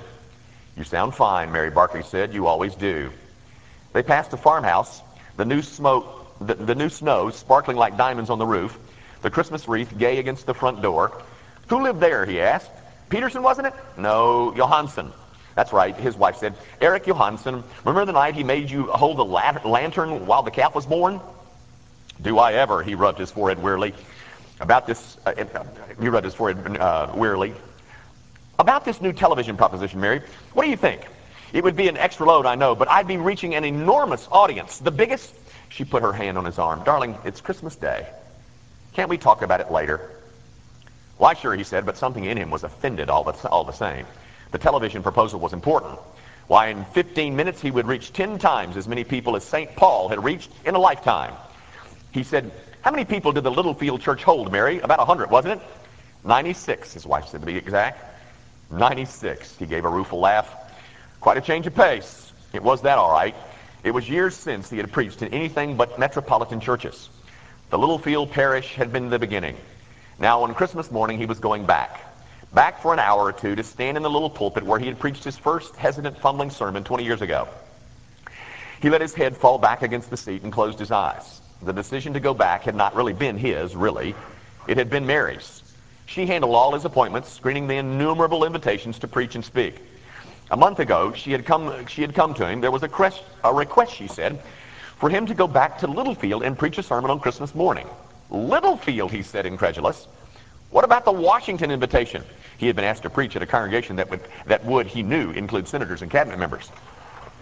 You 0.76 0.84
sound 0.84 1.16
fine, 1.16 1.50
Mary 1.50 1.70
Barclay 1.70 2.02
said. 2.02 2.32
You 2.32 2.46
always 2.46 2.76
do. 2.76 3.10
They 3.92 4.04
passed 4.04 4.32
a 4.32 4.36
farmhouse, 4.36 5.02
the 5.36 5.44
new 5.44 5.60
smoke, 5.60 6.38
the, 6.40 6.54
the 6.54 6.76
new 6.76 6.88
snow 6.88 7.30
sparkling 7.30 7.76
like 7.76 7.96
diamonds 7.96 8.30
on 8.30 8.38
the 8.38 8.46
roof, 8.46 8.78
the 9.22 9.30
Christmas 9.30 9.66
wreath 9.66 9.98
gay 9.98 10.18
against 10.18 10.46
the 10.46 10.54
front 10.54 10.82
door, 10.82 11.20
Who 11.66 11.82
lived 11.82 11.98
there, 11.98 12.24
he 12.24 12.40
asked. 12.40 12.70
Peterson, 13.08 13.42
wasn't 13.42 13.66
it? 13.66 13.74
No, 13.98 14.52
Johansson. 14.54 15.12
That's 15.56 15.72
right, 15.72 15.96
his 15.96 16.16
wife 16.16 16.36
said. 16.36 16.54
Eric 16.80 17.06
Johansson, 17.06 17.64
remember 17.84 18.04
the 18.04 18.12
night 18.12 18.36
he 18.36 18.44
made 18.44 18.70
you 18.70 18.84
hold 18.84 19.16
the 19.16 19.24
lantern 19.24 20.26
while 20.26 20.44
the 20.44 20.52
calf 20.52 20.76
was 20.76 20.86
born? 20.86 21.20
Do 22.20 22.38
I 22.38 22.54
ever, 22.54 22.82
he 22.82 22.94
rubbed 22.94 23.18
his 23.18 23.30
forehead 23.30 23.62
wearily. 23.62 23.94
About 24.60 24.86
this, 24.86 25.16
uh, 25.26 25.32
uh 25.36 25.64
he 26.00 26.08
rubbed 26.08 26.24
his 26.24 26.34
forehead 26.34 26.76
uh, 26.76 27.12
wearily. 27.14 27.54
About 28.58 28.84
this 28.84 29.00
new 29.00 29.12
television 29.12 29.56
proposition, 29.56 30.00
Mary, 30.00 30.22
what 30.54 30.64
do 30.64 30.70
you 30.70 30.76
think? 30.76 31.02
It 31.52 31.62
would 31.62 31.76
be 31.76 31.88
an 31.88 31.96
extra 31.96 32.26
load, 32.26 32.46
I 32.46 32.54
know, 32.54 32.74
but 32.74 32.88
I'd 32.88 33.06
be 33.06 33.18
reaching 33.18 33.54
an 33.54 33.64
enormous 33.64 34.26
audience. 34.32 34.78
The 34.78 34.90
biggest, 34.90 35.32
she 35.68 35.84
put 35.84 36.02
her 36.02 36.12
hand 36.12 36.38
on 36.38 36.44
his 36.44 36.58
arm. 36.58 36.82
Darling, 36.84 37.16
it's 37.24 37.40
Christmas 37.40 37.76
Day. 37.76 38.06
Can't 38.94 39.10
we 39.10 39.18
talk 39.18 39.42
about 39.42 39.60
it 39.60 39.70
later? 39.70 40.10
Why, 41.18 41.34
sure, 41.34 41.54
he 41.54 41.64
said, 41.64 41.86
but 41.86 41.96
something 41.96 42.24
in 42.24 42.36
him 42.36 42.50
was 42.50 42.64
offended 42.64 43.10
all 43.10 43.24
the, 43.24 43.48
all 43.48 43.64
the 43.64 43.72
same. 43.72 44.06
The 44.52 44.58
television 44.58 45.02
proposal 45.02 45.40
was 45.40 45.52
important. 45.52 45.98
Why, 46.46 46.68
in 46.68 46.84
15 46.84 47.36
minutes, 47.36 47.60
he 47.60 47.70
would 47.70 47.86
reach 47.86 48.12
10 48.12 48.38
times 48.38 48.76
as 48.76 48.86
many 48.86 49.04
people 49.04 49.36
as 49.36 49.44
St. 49.44 49.74
Paul 49.76 50.08
had 50.08 50.22
reached 50.22 50.50
in 50.64 50.74
a 50.74 50.78
lifetime. 50.78 51.34
He 52.16 52.22
said, 52.22 52.50
how 52.80 52.90
many 52.90 53.04
people 53.04 53.32
did 53.32 53.44
the 53.44 53.50
Littlefield 53.50 54.00
Church 54.00 54.22
hold, 54.24 54.50
Mary? 54.50 54.78
About 54.78 54.96
100, 54.96 55.30
wasn't 55.30 55.60
it? 55.60 55.66
96, 56.24 56.94
his 56.94 57.04
wife 57.04 57.28
said 57.28 57.40
to 57.40 57.46
be 57.46 57.58
exact. 57.58 58.02
96. 58.70 59.54
He 59.58 59.66
gave 59.66 59.84
a 59.84 59.90
rueful 59.90 60.18
laugh. 60.18 60.50
Quite 61.20 61.36
a 61.36 61.42
change 61.42 61.66
of 61.66 61.74
pace. 61.74 62.32
It 62.54 62.62
was 62.62 62.80
that 62.82 62.96
all 62.96 63.12
right. 63.12 63.34
It 63.84 63.90
was 63.90 64.08
years 64.08 64.34
since 64.34 64.70
he 64.70 64.78
had 64.78 64.90
preached 64.90 65.20
in 65.20 65.34
anything 65.34 65.76
but 65.76 65.98
metropolitan 65.98 66.58
churches. 66.58 67.10
The 67.68 67.76
Littlefield 67.76 68.30
parish 68.30 68.72
had 68.76 68.94
been 68.94 69.10
the 69.10 69.18
beginning. 69.18 69.58
Now, 70.18 70.42
on 70.44 70.54
Christmas 70.54 70.90
morning, 70.90 71.18
he 71.18 71.26
was 71.26 71.38
going 71.38 71.66
back. 71.66 72.00
Back 72.54 72.80
for 72.80 72.94
an 72.94 72.98
hour 72.98 73.24
or 73.24 73.32
two 73.34 73.56
to 73.56 73.62
stand 73.62 73.98
in 73.98 74.02
the 74.02 74.08
little 74.08 74.30
pulpit 74.30 74.64
where 74.64 74.78
he 74.78 74.86
had 74.86 74.98
preached 74.98 75.22
his 75.22 75.36
first 75.36 75.76
hesitant, 75.76 76.16
fumbling 76.16 76.48
sermon 76.48 76.82
20 76.82 77.04
years 77.04 77.20
ago. 77.20 77.46
He 78.80 78.88
let 78.88 79.02
his 79.02 79.12
head 79.12 79.36
fall 79.36 79.58
back 79.58 79.82
against 79.82 80.08
the 80.08 80.16
seat 80.16 80.44
and 80.44 80.50
closed 80.50 80.78
his 80.78 80.90
eyes. 80.90 81.42
The 81.62 81.72
decision 81.72 82.12
to 82.12 82.20
go 82.20 82.34
back 82.34 82.62
had 82.62 82.74
not 82.74 82.94
really 82.94 83.12
been 83.12 83.38
his, 83.38 83.74
really. 83.74 84.14
It 84.68 84.76
had 84.76 84.90
been 84.90 85.06
Mary's. 85.06 85.62
She 86.06 86.26
handled 86.26 86.54
all 86.54 86.74
his 86.74 86.84
appointments, 86.84 87.32
screening 87.32 87.66
the 87.66 87.76
innumerable 87.76 88.44
invitations 88.44 88.98
to 89.00 89.08
preach 89.08 89.34
and 89.34 89.44
speak. 89.44 89.80
A 90.50 90.56
month 90.56 90.78
ago, 90.78 91.12
she 91.12 91.32
had 91.32 91.44
come, 91.44 91.86
she 91.86 92.02
had 92.02 92.14
come 92.14 92.34
to 92.34 92.46
him. 92.46 92.60
There 92.60 92.70
was 92.70 92.82
a, 92.82 92.88
crest, 92.88 93.22
a 93.42 93.52
request, 93.52 93.94
she 93.94 94.06
said, 94.06 94.40
for 94.98 95.10
him 95.10 95.26
to 95.26 95.34
go 95.34 95.48
back 95.48 95.78
to 95.78 95.86
Littlefield 95.86 96.42
and 96.42 96.56
preach 96.58 96.78
a 96.78 96.82
sermon 96.82 97.10
on 97.10 97.18
Christmas 97.18 97.54
morning. 97.54 97.88
Littlefield, 98.30 99.10
he 99.10 99.22
said, 99.22 99.46
incredulous. 99.46 100.06
What 100.70 100.84
about 100.84 101.04
the 101.04 101.12
Washington 101.12 101.70
invitation? 101.70 102.22
He 102.58 102.66
had 102.66 102.76
been 102.76 102.84
asked 102.84 103.02
to 103.02 103.10
preach 103.10 103.34
at 103.34 103.42
a 103.42 103.46
congregation 103.46 103.96
that 103.96 104.08
would, 104.10 104.20
that 104.46 104.64
would 104.64 104.86
he 104.86 105.02
knew, 105.02 105.30
include 105.32 105.66
senators 105.68 106.02
and 106.02 106.10
cabinet 106.10 106.38
members. 106.38 106.70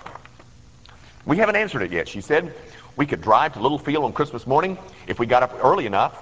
we 1.30 1.36
haven't 1.36 1.54
answered 1.54 1.82
it 1.82 1.92
yet, 1.92 2.08
she 2.08 2.22
said. 2.22 2.52
We 2.96 3.06
could 3.06 3.22
drive 3.22 3.52
to 3.52 3.60
Littlefield 3.60 4.02
on 4.02 4.12
Christmas 4.12 4.48
morning 4.48 4.76
if 5.06 5.20
we 5.20 5.26
got 5.26 5.44
up 5.44 5.62
early 5.62 5.86
enough. 5.86 6.20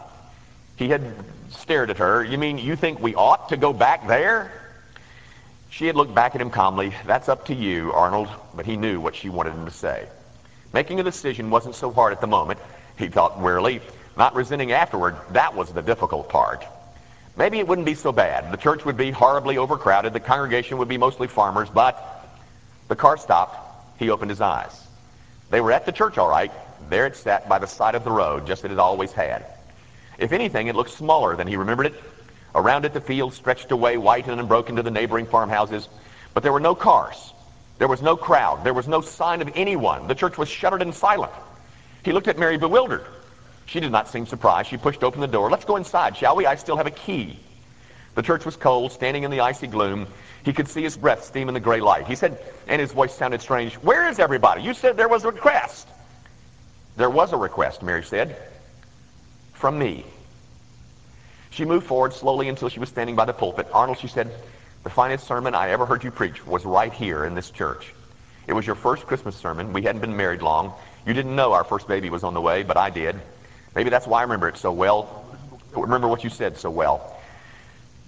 He 0.76 0.90
had 0.90 1.14
stared 1.48 1.88
at 1.88 1.96
her. 1.96 2.22
You 2.22 2.36
mean 2.36 2.58
you 2.58 2.76
think 2.76 3.00
we 3.00 3.14
ought 3.14 3.48
to 3.48 3.56
go 3.56 3.72
back 3.72 4.06
there? 4.06 4.52
She 5.70 5.86
had 5.86 5.96
looked 5.96 6.14
back 6.14 6.34
at 6.34 6.42
him 6.42 6.50
calmly. 6.50 6.92
That's 7.06 7.30
up 7.30 7.46
to 7.46 7.54
you, 7.54 7.90
Arnold. 7.94 8.28
But 8.54 8.66
he 8.66 8.76
knew 8.76 9.00
what 9.00 9.16
she 9.16 9.30
wanted 9.30 9.54
him 9.54 9.64
to 9.64 9.70
say. 9.70 10.06
Making 10.74 11.00
a 11.00 11.04
decision 11.04 11.48
wasn't 11.48 11.74
so 11.74 11.90
hard 11.90 12.12
at 12.12 12.20
the 12.20 12.26
moment, 12.26 12.60
he 12.98 13.08
thought 13.08 13.40
wearily. 13.40 13.80
Not 14.18 14.34
resenting 14.34 14.72
afterward, 14.72 15.16
that 15.30 15.54
was 15.54 15.72
the 15.72 15.80
difficult 15.80 16.28
part. 16.28 16.66
Maybe 17.34 17.58
it 17.60 17.66
wouldn't 17.66 17.86
be 17.86 17.94
so 17.94 18.12
bad. 18.12 18.52
The 18.52 18.58
church 18.58 18.84
would 18.84 18.98
be 18.98 19.10
horribly 19.10 19.56
overcrowded. 19.56 20.12
The 20.12 20.20
congregation 20.20 20.76
would 20.76 20.88
be 20.88 20.98
mostly 20.98 21.28
farmers. 21.28 21.70
But 21.70 21.96
the 22.88 22.96
car 22.96 23.16
stopped. 23.16 23.98
He 23.98 24.10
opened 24.10 24.30
his 24.30 24.42
eyes. 24.42 24.87
They 25.50 25.60
were 25.60 25.72
at 25.72 25.86
the 25.86 25.92
church, 25.92 26.18
all 26.18 26.28
right. 26.28 26.52
There 26.88 27.06
it 27.06 27.16
sat 27.16 27.48
by 27.48 27.58
the 27.58 27.66
side 27.66 27.94
of 27.94 28.04
the 28.04 28.10
road, 28.10 28.46
just 28.46 28.64
as 28.64 28.70
it 28.70 28.78
always 28.78 29.12
had. 29.12 29.44
If 30.18 30.32
anything, 30.32 30.66
it 30.66 30.74
looked 30.74 30.90
smaller 30.90 31.36
than 31.36 31.46
he 31.46 31.56
remembered 31.56 31.86
it. 31.86 31.94
Around 32.54 32.84
it, 32.84 32.92
the 32.92 33.00
fields 33.00 33.36
stretched 33.36 33.70
away, 33.70 33.96
whitened 33.96 34.40
and 34.40 34.48
broken 34.48 34.76
to 34.76 34.82
the 34.82 34.90
neighboring 34.90 35.26
farmhouses. 35.26 35.88
But 36.34 36.42
there 36.42 36.52
were 36.52 36.60
no 36.60 36.74
cars. 36.74 37.32
There 37.78 37.88
was 37.88 38.02
no 38.02 38.16
crowd. 38.16 38.64
There 38.64 38.74
was 38.74 38.88
no 38.88 39.00
sign 39.00 39.40
of 39.40 39.50
anyone. 39.54 40.08
The 40.08 40.14
church 40.14 40.36
was 40.36 40.48
shuttered 40.48 40.82
and 40.82 40.94
silent. 40.94 41.32
He 42.04 42.12
looked 42.12 42.28
at 42.28 42.38
Mary 42.38 42.58
bewildered. 42.58 43.04
She 43.66 43.80
did 43.80 43.92
not 43.92 44.08
seem 44.08 44.26
surprised. 44.26 44.70
She 44.70 44.76
pushed 44.76 45.04
open 45.04 45.20
the 45.20 45.26
door. 45.26 45.50
Let's 45.50 45.64
go 45.64 45.76
inside, 45.76 46.16
shall 46.16 46.36
we? 46.36 46.46
I 46.46 46.56
still 46.56 46.76
have 46.76 46.86
a 46.86 46.90
key. 46.90 47.38
The 48.18 48.24
church 48.24 48.44
was 48.44 48.56
cold, 48.56 48.90
standing 48.90 49.22
in 49.22 49.30
the 49.30 49.38
icy 49.38 49.68
gloom. 49.68 50.08
He 50.44 50.52
could 50.52 50.66
see 50.66 50.82
his 50.82 50.96
breath 50.96 51.22
steam 51.22 51.46
in 51.46 51.54
the 51.54 51.60
gray 51.60 51.80
light. 51.80 52.08
He 52.08 52.16
said, 52.16 52.36
and 52.66 52.80
his 52.80 52.90
voice 52.90 53.14
sounded 53.14 53.40
strange, 53.40 53.74
Where 53.74 54.08
is 54.08 54.18
everybody? 54.18 54.62
You 54.62 54.74
said 54.74 54.96
there 54.96 55.06
was 55.06 55.22
a 55.22 55.30
request. 55.30 55.86
There 56.96 57.10
was 57.10 57.32
a 57.32 57.36
request, 57.36 57.80
Mary 57.80 58.02
said 58.02 58.36
from 59.52 59.78
me. 59.78 60.04
She 61.50 61.64
moved 61.64 61.86
forward 61.86 62.12
slowly 62.12 62.48
until 62.48 62.68
she 62.68 62.80
was 62.80 62.88
standing 62.88 63.14
by 63.14 63.24
the 63.24 63.32
pulpit. 63.32 63.68
Arnold, 63.72 63.98
she 64.00 64.08
said, 64.08 64.32
the 64.82 64.90
finest 64.90 65.24
sermon 65.28 65.54
I 65.54 65.70
ever 65.70 65.86
heard 65.86 66.02
you 66.02 66.10
preach 66.10 66.44
was 66.44 66.64
right 66.64 66.92
here 66.92 67.24
in 67.24 67.36
this 67.36 67.50
church. 67.50 67.94
It 68.48 68.52
was 68.52 68.66
your 68.66 68.74
first 68.74 69.06
Christmas 69.06 69.36
sermon. 69.36 69.72
We 69.72 69.82
hadn't 69.82 70.00
been 70.00 70.16
married 70.16 70.42
long. 70.42 70.72
You 71.06 71.14
didn't 71.14 71.36
know 71.36 71.52
our 71.52 71.62
first 71.62 71.86
baby 71.86 72.10
was 72.10 72.24
on 72.24 72.34
the 72.34 72.40
way, 72.40 72.64
but 72.64 72.76
I 72.76 72.90
did. 72.90 73.14
Maybe 73.76 73.90
that's 73.90 74.08
why 74.08 74.18
I 74.18 74.22
remember 74.22 74.48
it 74.48 74.56
so 74.56 74.72
well. 74.72 75.24
Remember 75.72 76.08
what 76.08 76.24
you 76.24 76.30
said 76.30 76.58
so 76.58 76.68
well. 76.68 77.14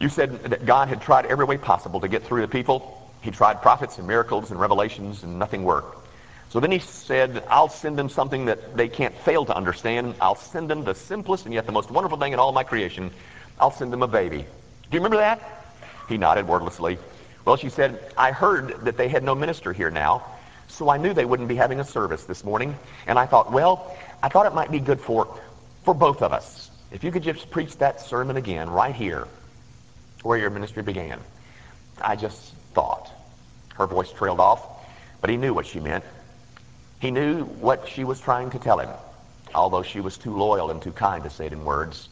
You 0.00 0.08
said 0.08 0.44
that 0.44 0.64
God 0.64 0.88
had 0.88 1.02
tried 1.02 1.26
every 1.26 1.44
way 1.44 1.58
possible 1.58 2.00
to 2.00 2.08
get 2.08 2.24
through 2.24 2.40
to 2.40 2.48
people. 2.48 3.06
He 3.20 3.30
tried 3.30 3.60
prophets 3.60 3.98
and 3.98 4.08
miracles 4.08 4.50
and 4.50 4.58
revelations, 4.58 5.22
and 5.22 5.38
nothing 5.38 5.62
worked. 5.62 6.08
So 6.48 6.58
then 6.58 6.72
he 6.72 6.78
said, 6.78 7.44
I'll 7.50 7.68
send 7.68 7.98
them 7.98 8.08
something 8.08 8.46
that 8.46 8.78
they 8.78 8.88
can't 8.88 9.14
fail 9.14 9.44
to 9.44 9.54
understand. 9.54 10.14
I'll 10.18 10.36
send 10.36 10.70
them 10.70 10.84
the 10.84 10.94
simplest 10.94 11.44
and 11.44 11.52
yet 11.52 11.66
the 11.66 11.72
most 11.72 11.90
wonderful 11.90 12.16
thing 12.16 12.32
in 12.32 12.38
all 12.38 12.50
my 12.50 12.64
creation. 12.64 13.10
I'll 13.60 13.70
send 13.70 13.92
them 13.92 14.02
a 14.02 14.08
baby. 14.08 14.38
Do 14.38 14.46
you 14.90 15.00
remember 15.00 15.18
that? 15.18 15.66
He 16.08 16.16
nodded 16.16 16.48
wordlessly. 16.48 16.98
Well, 17.44 17.56
she 17.56 17.68
said, 17.68 18.12
I 18.16 18.32
heard 18.32 18.86
that 18.86 18.96
they 18.96 19.08
had 19.08 19.22
no 19.22 19.34
minister 19.34 19.72
here 19.72 19.90
now, 19.90 20.24
so 20.66 20.88
I 20.88 20.96
knew 20.96 21.12
they 21.12 21.26
wouldn't 21.26 21.48
be 21.48 21.56
having 21.56 21.78
a 21.78 21.84
service 21.84 22.24
this 22.24 22.42
morning. 22.42 22.74
And 23.06 23.18
I 23.18 23.26
thought, 23.26 23.52
well, 23.52 23.94
I 24.22 24.30
thought 24.30 24.46
it 24.46 24.54
might 24.54 24.70
be 24.70 24.80
good 24.80 25.00
for, 25.00 25.38
for 25.84 25.92
both 25.92 26.22
of 26.22 26.32
us. 26.32 26.70
If 26.90 27.04
you 27.04 27.12
could 27.12 27.22
just 27.22 27.50
preach 27.50 27.76
that 27.78 28.00
sermon 28.00 28.38
again 28.38 28.70
right 28.70 28.94
here 28.94 29.28
where 30.22 30.38
your 30.38 30.50
ministry 30.50 30.82
began. 30.82 31.18
I 32.00 32.16
just 32.16 32.54
thought. 32.74 33.10
Her 33.74 33.86
voice 33.86 34.12
trailed 34.12 34.40
off, 34.40 34.62
but 35.20 35.30
he 35.30 35.36
knew 35.36 35.54
what 35.54 35.66
she 35.66 35.80
meant. 35.80 36.04
He 36.98 37.10
knew 37.10 37.44
what 37.44 37.88
she 37.88 38.04
was 38.04 38.20
trying 38.20 38.50
to 38.50 38.58
tell 38.58 38.78
him, 38.78 38.90
although 39.54 39.82
she 39.82 40.00
was 40.00 40.18
too 40.18 40.36
loyal 40.36 40.70
and 40.70 40.82
too 40.82 40.92
kind 40.92 41.24
to 41.24 41.30
say 41.30 41.46
it 41.46 41.52
in 41.52 41.64
words, 41.64 42.08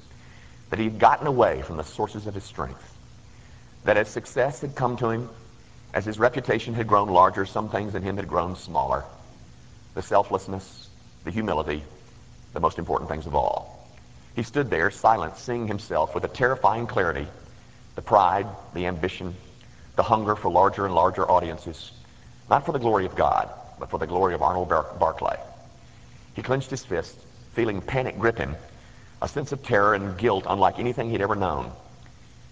that 0.71 0.79
he'd 0.79 0.99
gotten 0.99 1.27
away 1.27 1.63
from 1.63 1.77
the 1.77 1.85
sources 1.85 2.27
of 2.27 2.35
his 2.35 2.45
strength, 2.45 2.83
that 3.85 3.97
as 3.97 4.09
success 4.09 4.61
had 4.61 4.75
come 4.75 4.97
to 4.97 5.11
him, 5.11 5.29
as 5.95 6.05
his 6.05 6.19
reputation 6.19 6.75
had 6.75 6.87
grown 6.87 7.09
larger, 7.09 7.47
some 7.47 7.69
things 7.69 7.95
in 7.95 8.03
him 8.03 8.17
had 8.17 8.29
grown 8.29 8.57
smaller. 8.57 9.05
The 9.95 10.03
selflessness, 10.03 10.89
the 11.25 11.31
humility, 11.31 11.83
the 12.53 12.61
most 12.61 12.79
important 12.79 13.11
things 13.11 13.27
of 13.27 13.35
all. 13.35 13.87
He 14.35 14.43
stood 14.43 14.71
there, 14.71 14.91
silent, 14.91 15.37
seeing 15.37 15.67
himself 15.67 16.15
with 16.15 16.25
a 16.25 16.29
terrifying 16.29 16.87
clarity, 16.87 17.27
the 17.99 18.03
pride, 18.03 18.47
the 18.75 18.87
ambition, 18.87 19.35
the 19.97 20.05
hunger 20.05 20.37
for 20.37 20.53
larger 20.53 20.87
and 20.87 20.95
larger 20.95 21.29
audiences, 21.29 21.91
not 22.49 22.65
for 22.65 22.71
the 22.71 22.79
glory 22.79 23.05
of 23.07 23.17
God, 23.17 23.51
but 23.81 23.91
for 23.91 23.99
the 23.99 24.07
glory 24.07 24.35
of 24.35 24.41
Arnold 24.41 24.69
Bar- 24.69 24.87
Barclay. 25.01 25.37
He 26.35 26.43
clenched 26.43 26.71
his 26.71 26.85
fist, 26.85 27.17
feeling 27.55 27.81
panic 27.81 28.17
grip 28.17 28.39
him, 28.39 28.55
a 29.21 29.27
sense 29.27 29.51
of 29.51 29.65
terror 29.65 29.95
and 29.95 30.17
guilt 30.17 30.45
unlike 30.49 30.79
anything 30.79 31.11
he'd 31.11 31.21
ever 31.21 31.35
known. 31.35 31.73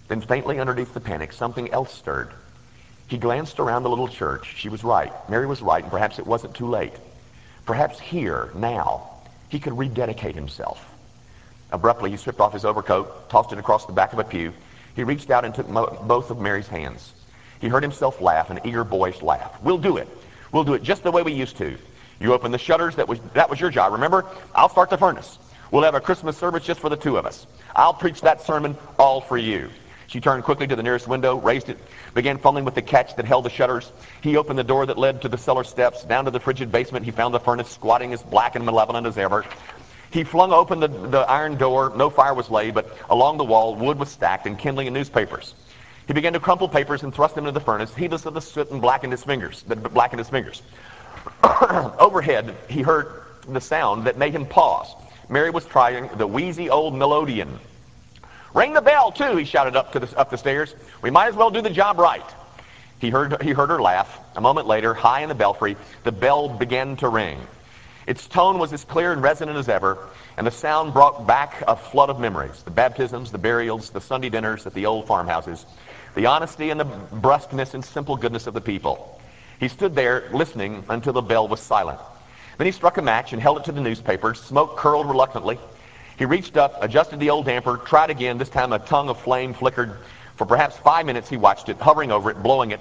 Then 0.09 0.21
faintly 0.21 0.59
underneath 0.59 0.93
the 0.93 0.99
panic, 0.99 1.33
something 1.33 1.71
else 1.71 1.95
stirred. 1.95 2.31
He 3.07 3.17
glanced 3.17 3.61
around 3.61 3.85
the 3.85 3.91
little 3.91 4.09
church. 4.09 4.53
She 4.57 4.69
was 4.69 4.83
right. 4.83 5.13
Mary 5.31 5.47
was 5.47 5.63
right, 5.63 5.85
and 5.85 5.93
perhaps 5.93 6.19
it 6.19 6.27
wasn't 6.27 6.57
too 6.57 6.67
late. 6.67 6.95
Perhaps 7.67 8.01
here, 8.01 8.51
now, 8.57 9.11
he 9.49 9.61
could 9.61 9.79
rededicate 9.79 10.35
himself. 10.35 10.85
Abruptly, 11.71 12.11
he 12.11 12.17
stripped 12.17 12.41
off 12.41 12.53
his 12.53 12.65
overcoat, 12.65 13.31
tossed 13.31 13.53
it 13.53 13.59
across 13.59 13.87
the 13.87 13.93
back 13.93 14.13
of 14.13 14.19
a 14.19 14.25
pew. 14.25 14.53
He 14.97 15.05
reached 15.05 15.31
out 15.31 15.45
and 15.45 15.55
took 15.55 15.69
mo- 15.69 15.99
both 16.03 16.31
of 16.31 16.41
Mary's 16.41 16.67
hands. 16.67 17.13
He 17.61 17.69
heard 17.69 17.83
himself 17.83 18.21
laugh, 18.21 18.51
an 18.51 18.61
eager, 18.65 18.83
boyish 18.83 19.23
laugh. 19.23 19.63
We'll 19.63 19.79
do 19.79 19.99
it. 19.99 20.09
We'll 20.53 20.65
do 20.65 20.75
it 20.75 20.83
just 20.83 21.03
the 21.03 21.13
way 21.13 21.23
we 21.23 21.33
used 21.33 21.59
to. 21.59 21.77
You 22.19 22.33
open 22.33 22.51
the 22.51 22.59
shutters. 22.59 22.97
That 22.97 23.07
was, 23.07 23.21
that 23.35 23.51
was 23.51 23.61
your 23.61 23.71
job. 23.71 23.93
Remember? 23.93 24.25
I'll 24.55 24.71
start 24.71 24.91
the 24.91 24.97
furnace. 24.97 25.39
We'll 25.71 25.83
have 25.83 25.95
a 25.95 26.01
Christmas 26.01 26.37
service 26.39 26.65
just 26.65 26.81
for 26.81 26.89
the 26.89 26.97
two 26.97 27.19
of 27.19 27.27
us. 27.27 27.47
I'll 27.75 27.93
preach 27.93 28.23
that 28.23 28.43
sermon 28.43 28.77
all 28.99 29.21
for 29.21 29.37
you. 29.37 29.69
She 30.07 30.21
turned 30.21 30.45
quickly 30.45 30.67
to 30.69 30.77
the 30.77 30.83
nearest 30.83 31.09
window, 31.09 31.37
raised 31.37 31.69
it, 31.69 31.79
began 32.15 32.39
fumbling 32.39 32.65
with 32.65 32.75
the 32.75 32.83
catch 32.83 33.17
that 33.17 33.27
held 33.27 33.45
the 33.45 33.51
shutters. 33.51 33.91
He 34.23 34.37
opened 34.37 34.59
the 34.59 34.65
door 34.65 34.87
that 34.87 34.97
led 34.97 35.23
to 35.23 35.29
the 35.29 35.37
cellar 35.37 35.65
steps. 35.65 36.05
Down 36.05 36.25
to 36.25 36.31
the 36.31 36.41
frigid 36.41 36.71
basement, 36.71 37.05
he 37.05 37.11
found 37.11 37.35
the 37.35 37.41
furnace 37.41 37.69
squatting 37.69 38.13
as 38.13 38.23
black 38.23 38.55
and 38.55 38.65
malevolent 38.65 39.07
as 39.07 39.19
ever. 39.19 39.45
He 40.11 40.25
flung 40.25 40.53
open 40.53 40.81
the, 40.81 40.89
the 40.89 41.21
iron 41.21 41.57
door. 41.57 41.93
No 41.97 42.11
fire 42.11 42.35
was 42.35 42.51
laid, 42.51 42.75
but 42.75 42.97
along 43.11 43.39
the 43.39 43.45
wall, 43.45 43.75
wood 43.75 43.99
was 43.99 44.11
stacked 44.11 44.47
and 44.47 44.59
kindling 44.59 44.87
and 44.87 44.95
newspapers. 44.95 45.55
He 46.07 46.13
began 46.13 46.33
to 46.35 46.41
crumple 46.41 46.69
papers 46.69 47.03
and 47.03 47.13
thrust 47.13 47.35
them 47.35 47.47
into 47.47 47.59
the 47.59 47.65
furnace, 47.65 47.95
heedless 47.95 48.27
of 48.27 48.35
the 48.35 48.41
soot 48.41 48.71
and 48.71 48.81
blackened 48.81 49.13
his 49.13 49.25
fingers. 49.25 49.63
That 49.65 49.83
blackened 49.93 50.21
his 50.21 50.29
fingers. 50.29 50.63
Overhead, 51.99 52.55
he 52.69 52.83
heard 52.83 53.23
the 53.49 53.61
sound 53.61 54.05
that 54.05 54.17
made 54.17 54.33
him 54.33 54.47
pause. 54.47 54.89
Mary 55.29 55.51
was 55.51 55.65
trying 55.65 56.09
the 56.17 56.27
wheezy 56.27 56.71
old 56.71 56.95
melodeon. 56.95 57.59
Ring 58.55 58.73
the 58.73 58.81
bell, 58.81 59.11
too, 59.13 59.37
he 59.37 59.45
shouted 59.45 59.77
up, 59.77 59.93
to 59.93 60.01
the, 60.01 60.19
up 60.19 60.31
the 60.31 60.39
stairs. 60.39 60.75
We 61.03 61.11
might 61.11 61.29
as 61.29 61.35
well 61.35 61.51
do 61.51 61.61
the 61.61 61.71
job 61.71 61.99
right. 61.99 62.25
He 63.01 63.11
heard, 63.11 63.43
he 63.43 63.51
heard 63.51 63.69
her 63.69 63.83
laugh. 63.83 64.19
A 64.37 64.41
moment 64.41 64.67
later, 64.67 64.95
high 64.95 65.21
in 65.23 65.29
the 65.29 65.35
belfry, 65.35 65.77
the 66.05 66.13
bell 66.13 66.49
began 66.49 66.97
to 66.99 67.09
ring. 67.09 67.39
Its 68.07 68.27
tone 68.29 68.59
was 68.59 68.73
as 68.73 68.85
clear 68.85 69.13
and 69.13 69.21
resonant 69.21 69.59
as 69.59 69.69
ever, 69.69 69.99
and 70.37 70.47
the 70.47 70.51
sound 70.51 70.93
brought 70.93 71.27
back 71.27 71.63
a 71.67 71.75
flood 71.75 72.09
of 72.09 72.21
memories. 72.21 72.63
The 72.63 72.71
baptisms, 72.71 73.33
the 73.33 73.39
burials, 73.39 73.91
the 73.91 74.01
Sunday 74.01 74.29
dinners 74.29 74.65
at 74.65 74.75
the 74.75 74.87
old 74.87 75.07
farmhouses, 75.09 75.67
the 76.15 76.27
honesty 76.27 76.71
and 76.71 76.79
the 76.79 76.85
brusqueness 76.85 77.75
and 77.75 77.85
simple 77.85 78.17
goodness 78.17 78.47
of 78.47 78.55
the 78.55 78.61
people. 78.61 79.21
He 79.59 79.69
stood 79.69 79.95
there 79.95 80.29
listening 80.33 80.85
until 80.89 81.13
the 81.13 81.23
bell 81.23 81.49
was 81.49 81.61
silent. 81.61 81.99
Then 82.59 82.67
he 82.67 82.73
struck 82.73 82.97
a 82.97 83.03
match 83.03 83.33
and 83.33 83.43
held 83.43 83.59
it 83.59 83.65
to 83.65 83.73
the 83.73 83.81
newspaper. 83.81 84.35
Smoke 84.35 84.77
curled 84.77 85.09
reluctantly. 85.09 85.59
He 86.17 86.25
reached 86.25 86.57
up, 86.57 86.83
adjusted 86.83 87.21
the 87.21 87.31
old 87.31 87.47
damper, 87.47 87.77
tried 87.77 88.11
again. 88.11 88.39
This 88.39 88.49
time 88.49 88.73
a 88.73 88.79
tongue 88.79 89.09
of 89.09 89.19
flame 89.19 89.53
flickered. 89.53 89.99
For 90.37 90.47
perhaps 90.47 90.77
five 90.77 91.07
minutes 91.07 91.29
he 91.29 91.37
watched 91.37 91.69
it, 91.69 91.79
hovering 91.79 92.13
over 92.13 92.31
it, 92.31 92.43
blowing 92.43 92.71
it. 92.71 92.81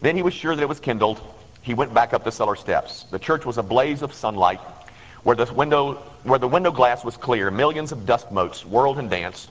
Then 0.00 0.14
he 0.14 0.22
was 0.22 0.34
sure 0.34 0.54
that 0.54 0.62
it 0.62 0.68
was 0.68 0.80
kindled. 0.80 1.20
He 1.62 1.74
went 1.74 1.94
back 1.94 2.12
up 2.12 2.24
the 2.24 2.32
cellar 2.32 2.56
steps. 2.56 3.04
The 3.04 3.18
church 3.18 3.46
was 3.46 3.56
a 3.56 3.62
blaze 3.62 4.02
of 4.02 4.12
sunlight. 4.12 4.60
Where 5.22 5.36
the 5.36 5.52
window, 5.52 5.94
where 6.24 6.40
the 6.40 6.48
window 6.48 6.72
glass 6.72 7.04
was 7.04 7.16
clear, 7.16 7.50
millions 7.50 7.92
of 7.92 8.04
dust 8.04 8.32
motes 8.32 8.66
whirled 8.66 8.98
and 8.98 9.08
danced. 9.08 9.48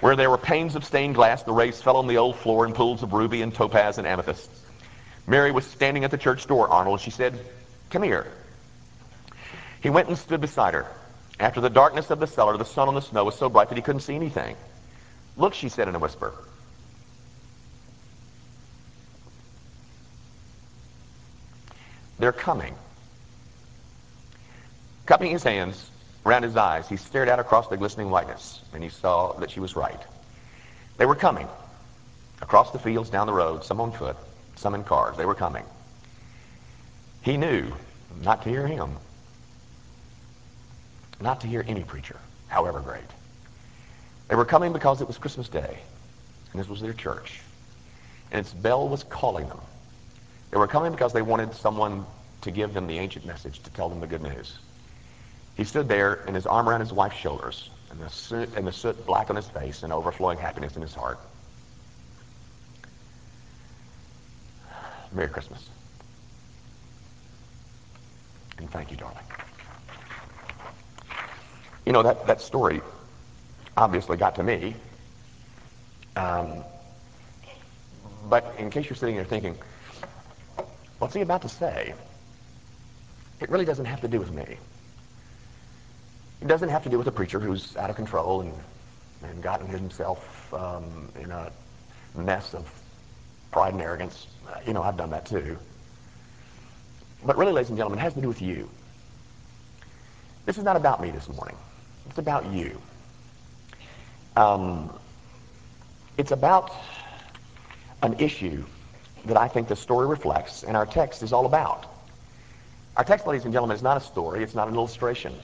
Where 0.00 0.14
there 0.14 0.30
were 0.30 0.38
panes 0.38 0.76
of 0.76 0.84
stained 0.84 1.16
glass, 1.16 1.42
the 1.42 1.52
rays 1.52 1.82
fell 1.82 1.96
on 1.96 2.06
the 2.06 2.18
old 2.18 2.36
floor 2.36 2.64
in 2.64 2.72
pools 2.72 3.02
of 3.02 3.12
ruby 3.12 3.42
and 3.42 3.52
topaz 3.52 3.98
and 3.98 4.06
amethyst. 4.06 4.48
Mary 5.26 5.50
was 5.50 5.66
standing 5.66 6.04
at 6.04 6.12
the 6.12 6.18
church 6.18 6.46
door, 6.46 6.68
Arnold, 6.68 7.00
she 7.00 7.10
said, 7.10 7.38
Come 7.90 8.04
here. 8.04 8.28
He 9.80 9.90
went 9.90 10.08
and 10.08 10.16
stood 10.16 10.40
beside 10.40 10.74
her. 10.74 10.86
After 11.40 11.60
the 11.60 11.70
darkness 11.70 12.10
of 12.10 12.20
the 12.20 12.26
cellar, 12.28 12.56
the 12.56 12.64
sun 12.64 12.88
on 12.88 12.94
the 12.94 13.02
snow 13.02 13.24
was 13.24 13.34
so 13.34 13.48
bright 13.48 13.68
that 13.68 13.76
he 13.76 13.82
couldn't 13.82 14.00
see 14.00 14.14
anything. 14.14 14.56
Look, 15.36 15.54
she 15.54 15.68
said 15.68 15.88
in 15.88 15.94
a 15.96 15.98
whisper. 15.98 16.32
They're 22.18 22.32
coming. 22.32 22.74
Cupping 25.06 25.30
his 25.30 25.42
hands 25.42 25.90
around 26.26 26.42
his 26.42 26.56
eyes, 26.56 26.88
he 26.88 26.96
stared 26.96 27.28
out 27.28 27.38
across 27.38 27.68
the 27.68 27.76
glistening 27.76 28.10
whiteness, 28.10 28.60
and 28.74 28.82
he 28.82 28.90
saw 28.90 29.32
that 29.34 29.50
she 29.50 29.60
was 29.60 29.76
right. 29.76 30.00
They 30.96 31.06
were 31.06 31.14
coming. 31.14 31.48
Across 32.42 32.72
the 32.72 32.78
fields, 32.78 33.08
down 33.08 33.26
the 33.26 33.32
road, 33.32 33.64
some 33.64 33.80
on 33.80 33.92
foot, 33.92 34.16
some 34.56 34.74
in 34.74 34.84
cars. 34.84 35.16
They 35.16 35.26
were 35.26 35.34
coming. 35.34 35.64
He 37.22 37.36
knew 37.36 37.72
not 38.22 38.42
to 38.42 38.48
hear 38.48 38.66
him, 38.66 38.96
not 41.20 41.40
to 41.40 41.46
hear 41.46 41.64
any 41.66 41.84
preacher, 41.84 42.16
however 42.48 42.80
great. 42.80 43.02
They 44.28 44.36
were 44.36 44.44
coming 44.44 44.72
because 44.72 45.00
it 45.00 45.08
was 45.08 45.18
Christmas 45.18 45.48
Day, 45.48 45.78
and 46.52 46.60
this 46.60 46.68
was 46.68 46.80
their 46.80 46.92
church, 46.92 47.40
and 48.30 48.40
its 48.40 48.52
bell 48.52 48.88
was 48.88 49.04
calling 49.04 49.48
them. 49.48 49.60
They 50.50 50.58
were 50.58 50.66
coming 50.66 50.92
because 50.92 51.12
they 51.12 51.22
wanted 51.22 51.54
someone 51.54 52.06
to 52.42 52.50
give 52.50 52.72
them 52.72 52.86
the 52.86 52.98
ancient 52.98 53.26
message, 53.26 53.62
to 53.62 53.70
tell 53.70 53.88
them 53.88 54.00
the 54.00 54.06
good 54.06 54.22
news. 54.22 54.58
He 55.56 55.64
stood 55.64 55.88
there, 55.88 56.22
and 56.26 56.34
his 56.36 56.46
arm 56.46 56.68
around 56.68 56.80
his 56.80 56.92
wife's 56.92 57.16
shoulders, 57.16 57.70
and 57.90 58.00
the 58.00 58.08
soot, 58.08 58.48
and 58.56 58.66
the 58.66 58.72
soot 58.72 59.04
black 59.06 59.28
on 59.28 59.36
his 59.36 59.48
face, 59.48 59.82
and 59.82 59.92
overflowing 59.92 60.38
happiness 60.38 60.76
in 60.76 60.82
his 60.82 60.94
heart. 60.94 61.18
Merry 65.12 65.28
Christmas. 65.28 65.68
And 68.58 68.70
thank 68.70 68.90
you, 68.90 68.96
darling. 68.96 69.16
You 71.86 71.92
know, 71.92 72.02
that, 72.02 72.26
that 72.26 72.40
story 72.40 72.80
obviously 73.76 74.16
got 74.16 74.34
to 74.36 74.42
me. 74.42 74.74
Um, 76.16 76.64
but 78.28 78.54
in 78.58 78.70
case 78.70 78.88
you're 78.90 78.96
sitting 78.96 79.16
there 79.16 79.24
thinking, 79.24 79.56
what's 80.98 81.14
he 81.14 81.20
about 81.20 81.42
to 81.42 81.48
say? 81.48 81.94
It 83.40 83.50
really 83.50 83.64
doesn't 83.64 83.84
have 83.84 84.00
to 84.00 84.08
do 84.08 84.18
with 84.18 84.32
me. 84.32 84.56
It 86.40 86.48
doesn't 86.48 86.68
have 86.68 86.82
to 86.84 86.88
do 86.88 86.98
with 86.98 87.06
a 87.06 87.12
preacher 87.12 87.40
who's 87.40 87.76
out 87.76 87.90
of 87.90 87.96
control 87.96 88.42
and, 88.42 88.52
and 89.22 89.42
gotten 89.42 89.66
himself 89.66 90.52
um, 90.54 91.08
in 91.20 91.30
a 91.30 91.50
mess 92.14 92.54
of 92.54 92.70
pride 93.50 93.72
and 93.72 93.82
arrogance. 93.82 94.26
You 94.66 94.72
know, 94.72 94.82
I've 94.82 94.96
done 94.96 95.10
that 95.10 95.26
too. 95.26 95.58
But 97.24 97.36
really, 97.36 97.52
ladies 97.52 97.70
and 97.70 97.78
gentlemen, 97.78 97.98
it 97.98 98.02
has 98.02 98.14
to 98.14 98.20
do 98.20 98.28
with 98.28 98.42
you. 98.42 98.68
This 100.46 100.58
is 100.58 100.64
not 100.64 100.76
about 100.76 101.00
me 101.00 101.10
this 101.10 101.28
morning. 101.28 101.56
It's 102.08 102.18
about 102.18 102.46
you. 102.46 102.80
Um, 104.36 104.92
it's 106.16 106.30
about 106.30 106.72
an 108.02 108.14
issue 108.20 108.64
that 109.28 109.36
I 109.36 109.48
think 109.48 109.68
the 109.68 109.76
story 109.76 110.06
reflects 110.06 110.62
and 110.62 110.76
our 110.76 110.86
text 110.86 111.22
is 111.22 111.32
all 111.32 111.46
about. 111.46 111.86
Our 112.96 113.04
text, 113.04 113.26
ladies 113.26 113.44
and 113.44 113.52
gentlemen, 113.52 113.76
is 113.76 113.82
not 113.82 113.96
a 113.96 114.00
story. 114.00 114.42
It's 114.42 114.54
not 114.54 114.68
an 114.68 114.74
illustration. 114.74 115.34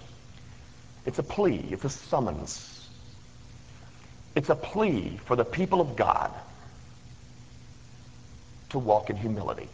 It's 1.07 1.19
a 1.19 1.23
plea. 1.23 1.65
It's 1.71 1.85
a 1.85 1.89
summons. 1.89 2.89
It's 4.35 4.49
a 4.49 4.57
plea 4.57 5.21
for 5.25 5.37
the 5.37 5.45
people 5.45 5.81
of 5.81 5.95
God 5.95 6.33
to 8.71 8.79
walk 8.79 9.11
in 9.11 9.17
humility. 9.17 9.69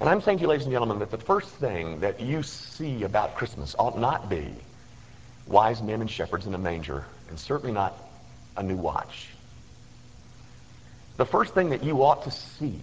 And 0.00 0.08
I'm 0.08 0.20
saying 0.20 0.38
to 0.38 0.42
you, 0.42 0.48
ladies 0.48 0.64
and 0.64 0.72
gentlemen, 0.72 0.98
that 0.98 1.12
the 1.12 1.18
first 1.18 1.48
thing 1.48 2.00
that 2.00 2.20
you 2.20 2.42
see 2.42 3.04
about 3.04 3.36
Christmas 3.36 3.76
ought 3.78 3.96
not 3.96 4.28
be 4.28 4.52
wise 5.46 5.80
men 5.80 6.00
and 6.00 6.10
shepherds 6.10 6.44
in 6.46 6.54
a 6.54 6.58
manger, 6.58 7.04
and 7.28 7.38
certainly 7.38 7.72
not 7.72 7.94
a 8.56 8.64
new 8.64 8.74
watch. 8.74 9.28
The 11.16 11.26
first 11.26 11.54
thing 11.54 11.70
that 11.70 11.84
you 11.84 12.02
ought 12.02 12.22
to 12.24 12.30
see 12.30 12.80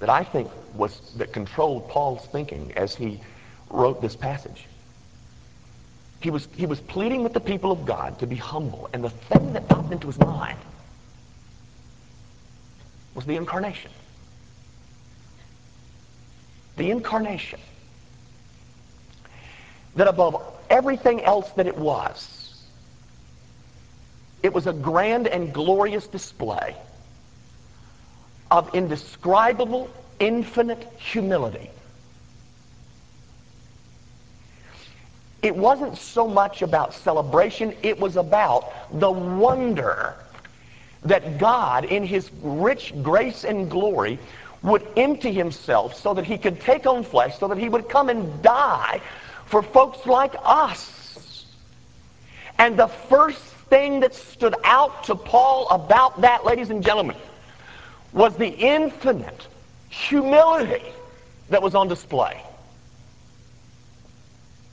that 0.00 0.08
I 0.08 0.22
think 0.24 0.50
was 0.74 1.00
that 1.16 1.32
controlled 1.32 1.88
Paul's 1.88 2.24
thinking 2.26 2.72
as 2.76 2.94
he 2.94 3.20
wrote 3.70 4.00
this 4.00 4.14
passage. 4.14 4.66
He 6.20 6.30
was, 6.30 6.48
he 6.56 6.66
was 6.66 6.80
pleading 6.80 7.22
with 7.22 7.32
the 7.32 7.40
people 7.40 7.72
of 7.72 7.84
God 7.84 8.18
to 8.18 8.26
be 8.26 8.36
humble, 8.36 8.88
and 8.92 9.02
the 9.02 9.10
thing 9.10 9.52
that 9.52 9.68
popped 9.68 9.92
into 9.92 10.06
his 10.08 10.18
mind 10.18 10.58
was 13.14 13.24
the 13.24 13.36
incarnation. 13.36 13.90
The 16.76 16.90
incarnation. 16.90 17.60
That 19.96 20.08
above 20.08 20.42
everything 20.70 21.22
else 21.22 21.50
that 21.52 21.66
it 21.66 21.76
was, 21.76 22.62
it 24.42 24.52
was 24.52 24.66
a 24.66 24.72
grand 24.72 25.26
and 25.26 25.52
glorious 25.52 26.06
display 26.06 26.76
of 28.50 28.74
indescribable, 28.74 29.90
infinite 30.18 30.90
humility. 30.96 31.70
It 35.42 35.54
wasn't 35.54 35.96
so 35.96 36.26
much 36.26 36.62
about 36.62 36.94
celebration, 36.94 37.74
it 37.82 37.98
was 37.98 38.16
about 38.16 38.72
the 38.98 39.10
wonder 39.10 40.14
that 41.04 41.38
God, 41.38 41.84
in 41.84 42.04
his 42.04 42.30
rich 42.42 42.92
grace 43.02 43.44
and 43.44 43.70
glory, 43.70 44.18
would 44.62 44.86
empty 44.96 45.32
himself 45.32 45.94
so 45.94 46.12
that 46.14 46.24
he 46.24 46.36
could 46.36 46.60
take 46.60 46.86
on 46.86 47.04
flesh, 47.04 47.38
so 47.38 47.46
that 47.46 47.58
he 47.58 47.68
would 47.68 47.88
come 47.88 48.08
and 48.08 48.42
die 48.42 49.00
for 49.46 49.62
folks 49.62 50.04
like 50.06 50.34
us. 50.44 51.46
And 52.58 52.76
the 52.76 52.88
first 52.88 53.38
thing 53.70 54.00
that 54.00 54.14
stood 54.14 54.56
out 54.64 55.04
to 55.04 55.14
Paul 55.14 55.68
about 55.68 56.20
that, 56.22 56.44
ladies 56.44 56.70
and 56.70 56.84
gentlemen, 56.84 57.16
was 58.12 58.36
the 58.36 58.48
infinite 58.48 59.46
humility 59.88 60.82
that 61.50 61.62
was 61.62 61.74
on 61.74 61.88
display. 61.88 62.42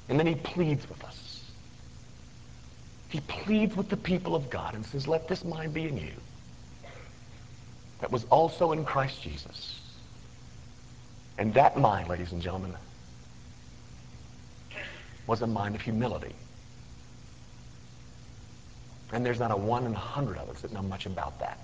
And 0.10 0.19
then 0.19 0.28
he 0.28 0.36
pleads 0.36 0.88
with 0.88 1.04
us. 1.04 1.43
He 3.10 3.19
pleads 3.21 3.76
with 3.76 3.89
the 3.89 3.98
people 3.98 4.36
of 4.36 4.50
God 4.50 4.76
and 4.76 4.86
says, 4.86 5.08
let 5.08 5.28
this 5.28 5.43
mind 5.43 5.74
be 5.74 5.88
in 5.88 5.98
you 5.98 6.12
that 8.02 8.12
was 8.12 8.26
also 8.26 8.71
in 8.71 8.84
Christ 8.84 9.21
Jesus. 9.21 9.80
And 11.38 11.54
that 11.54 11.78
mind, 11.78 12.10
ladies 12.10 12.32
and 12.32 12.41
gentlemen, 12.41 12.74
was 15.28 15.41
a 15.41 15.48
mind 15.48 15.76
of 15.76 15.82
humility. 15.82 16.34
And 19.12 19.26
there's 19.26 19.39
not 19.39 19.52
a 19.52 19.56
one 19.56 19.86
in 19.86 19.93
a 19.93 19.98
hundred 19.98 20.38
of 20.38 20.50
us 20.50 20.62
that 20.62 20.74
know 20.74 20.82
much 20.82 21.06
about 21.06 21.39
that, 21.39 21.60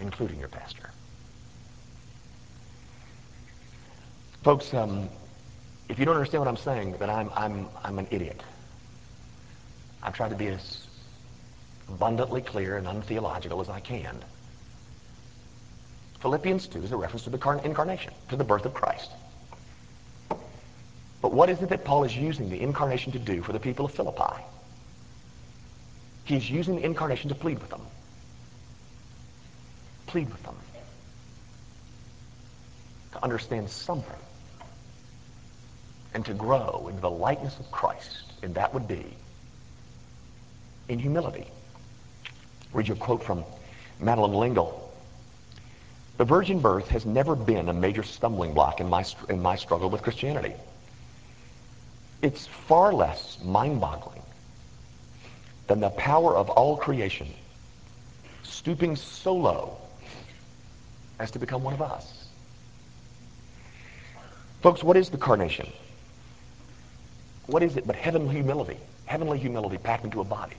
including 0.00 0.38
your 0.38 0.48
pastor. 0.48 0.90
Folks, 4.42 4.72
um, 4.74 5.08
If 5.90 5.98
you 5.98 6.04
don't 6.04 6.14
understand 6.14 6.40
what 6.42 6.48
I'm 6.48 6.56
saying, 6.56 6.96
then 6.98 7.10
I'm, 7.10 7.30
I'm, 7.34 7.66
I'm 7.82 7.98
an 7.98 8.06
idiot. 8.12 8.40
I've 10.04 10.14
tried 10.14 10.30
to 10.30 10.36
be 10.36 10.46
as 10.46 10.86
abundantly 11.88 12.40
clear 12.40 12.76
and 12.76 12.86
untheological 12.86 13.60
as 13.60 13.68
I 13.68 13.80
can. 13.80 14.16
Philippians 16.20 16.68
2 16.68 16.84
is 16.84 16.92
a 16.92 16.96
reference 16.96 17.24
to 17.24 17.30
the 17.30 17.60
incarnation, 17.64 18.12
to 18.28 18.36
the 18.36 18.44
birth 18.44 18.66
of 18.66 18.72
Christ. 18.72 19.10
But 21.20 21.32
what 21.32 21.50
is 21.50 21.60
it 21.60 21.68
that 21.70 21.84
Paul 21.84 22.04
is 22.04 22.16
using 22.16 22.48
the 22.48 22.60
incarnation 22.60 23.10
to 23.12 23.18
do 23.18 23.42
for 23.42 23.52
the 23.52 23.60
people 23.60 23.84
of 23.84 23.92
Philippi? 23.92 24.42
He's 26.24 26.48
using 26.48 26.76
the 26.76 26.84
incarnation 26.84 27.30
to 27.30 27.34
plead 27.34 27.58
with 27.58 27.70
them. 27.70 27.82
Plead 30.10 30.28
with 30.28 30.42
them. 30.42 30.56
To 33.12 33.22
understand 33.22 33.70
something. 33.70 34.18
And 36.14 36.24
to 36.24 36.34
grow 36.34 36.88
into 36.88 37.00
the 37.00 37.10
likeness 37.10 37.56
of 37.60 37.70
Christ. 37.70 38.32
And 38.42 38.52
that 38.56 38.74
would 38.74 38.88
be 38.88 39.06
in 40.88 40.98
humility. 40.98 41.46
Read 42.72 42.88
your 42.88 42.96
quote 42.96 43.22
from 43.22 43.44
Madeleine 44.00 44.36
L'Engle. 44.36 44.92
The 46.18 46.24
virgin 46.24 46.58
birth 46.58 46.88
has 46.88 47.06
never 47.06 47.36
been 47.36 47.68
a 47.68 47.72
major 47.72 48.02
stumbling 48.02 48.52
block 48.52 48.80
in 48.80 48.88
my, 48.88 49.04
in 49.28 49.40
my 49.40 49.54
struggle 49.54 49.90
with 49.90 50.02
Christianity. 50.02 50.54
It's 52.20 52.48
far 52.48 52.92
less 52.92 53.38
mind-boggling 53.44 54.22
than 55.68 55.78
the 55.78 55.90
power 55.90 56.36
of 56.36 56.50
all 56.50 56.76
creation 56.76 57.28
stooping 58.42 58.96
so 58.96 59.36
low 59.36 59.78
as 61.20 61.30
to 61.32 61.38
become 61.38 61.62
one 61.62 61.74
of 61.74 61.82
us. 61.82 62.24
Folks, 64.62 64.82
what 64.82 64.96
is 64.96 65.10
the 65.10 65.18
carnation? 65.18 65.70
What 67.46 67.62
is 67.62 67.76
it 67.76 67.86
but 67.86 67.94
heavenly 67.94 68.34
humility? 68.34 68.78
Heavenly 69.04 69.38
humility 69.38 69.76
packed 69.76 70.04
into 70.04 70.20
a 70.20 70.24
body. 70.24 70.56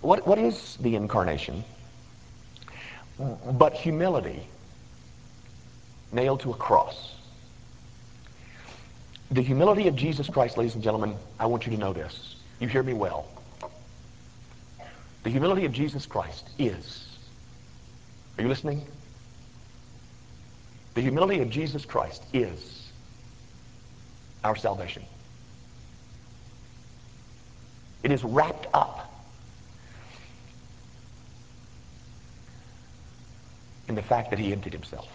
What, 0.00 0.26
what 0.26 0.38
is 0.38 0.78
the 0.80 0.94
incarnation? 0.94 1.64
But 3.18 3.74
humility 3.74 4.46
nailed 6.12 6.40
to 6.40 6.52
a 6.52 6.54
cross. 6.54 7.14
The 9.30 9.42
humility 9.42 9.88
of 9.88 9.96
Jesus 9.96 10.28
Christ, 10.28 10.56
ladies 10.56 10.74
and 10.74 10.82
gentlemen, 10.82 11.16
I 11.38 11.46
want 11.46 11.66
you 11.66 11.72
to 11.72 11.78
know 11.78 11.92
this. 11.92 12.36
You 12.60 12.68
hear 12.68 12.82
me 12.82 12.92
well. 12.92 13.26
The 15.24 15.30
humility 15.30 15.64
of 15.66 15.72
Jesus 15.72 16.06
Christ 16.06 16.48
is, 16.58 17.09
are 18.38 18.42
you 18.42 18.48
listening? 18.48 18.86
The 20.94 21.00
humility 21.02 21.40
of 21.40 21.50
Jesus 21.50 21.84
Christ 21.84 22.22
is 22.32 22.88
our 24.42 24.56
salvation. 24.56 25.04
It 28.02 28.12
is 28.12 28.24
wrapped 28.24 28.66
up 28.72 29.12
in 33.88 33.94
the 33.94 34.02
fact 34.02 34.30
that 34.30 34.38
he 34.38 34.52
emptied 34.52 34.72
himself. 34.72 35.08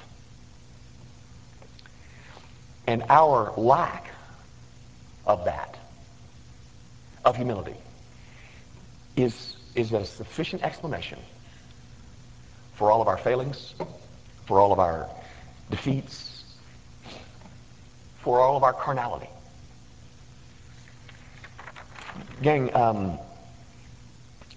And 2.87 3.03
our 3.09 3.53
lack 3.57 4.09
of 5.25 5.45
that, 5.45 5.77
of 7.23 7.35
humility, 7.35 7.75
is, 9.15 9.55
is 9.73 9.91
a 9.91 10.05
sufficient 10.05 10.61
explanation 10.61 11.19
for 12.75 12.91
all 12.91 13.01
of 13.01 13.07
our 13.07 13.17
failings, 13.17 13.73
for 14.45 14.59
all 14.59 14.71
of 14.71 14.79
our 14.79 15.09
defeats, 15.71 16.43
for 18.19 18.39
all 18.39 18.57
of 18.57 18.63
our 18.63 18.73
carnality. 18.73 19.29
Gang, 22.41 22.73
um, 22.75 23.17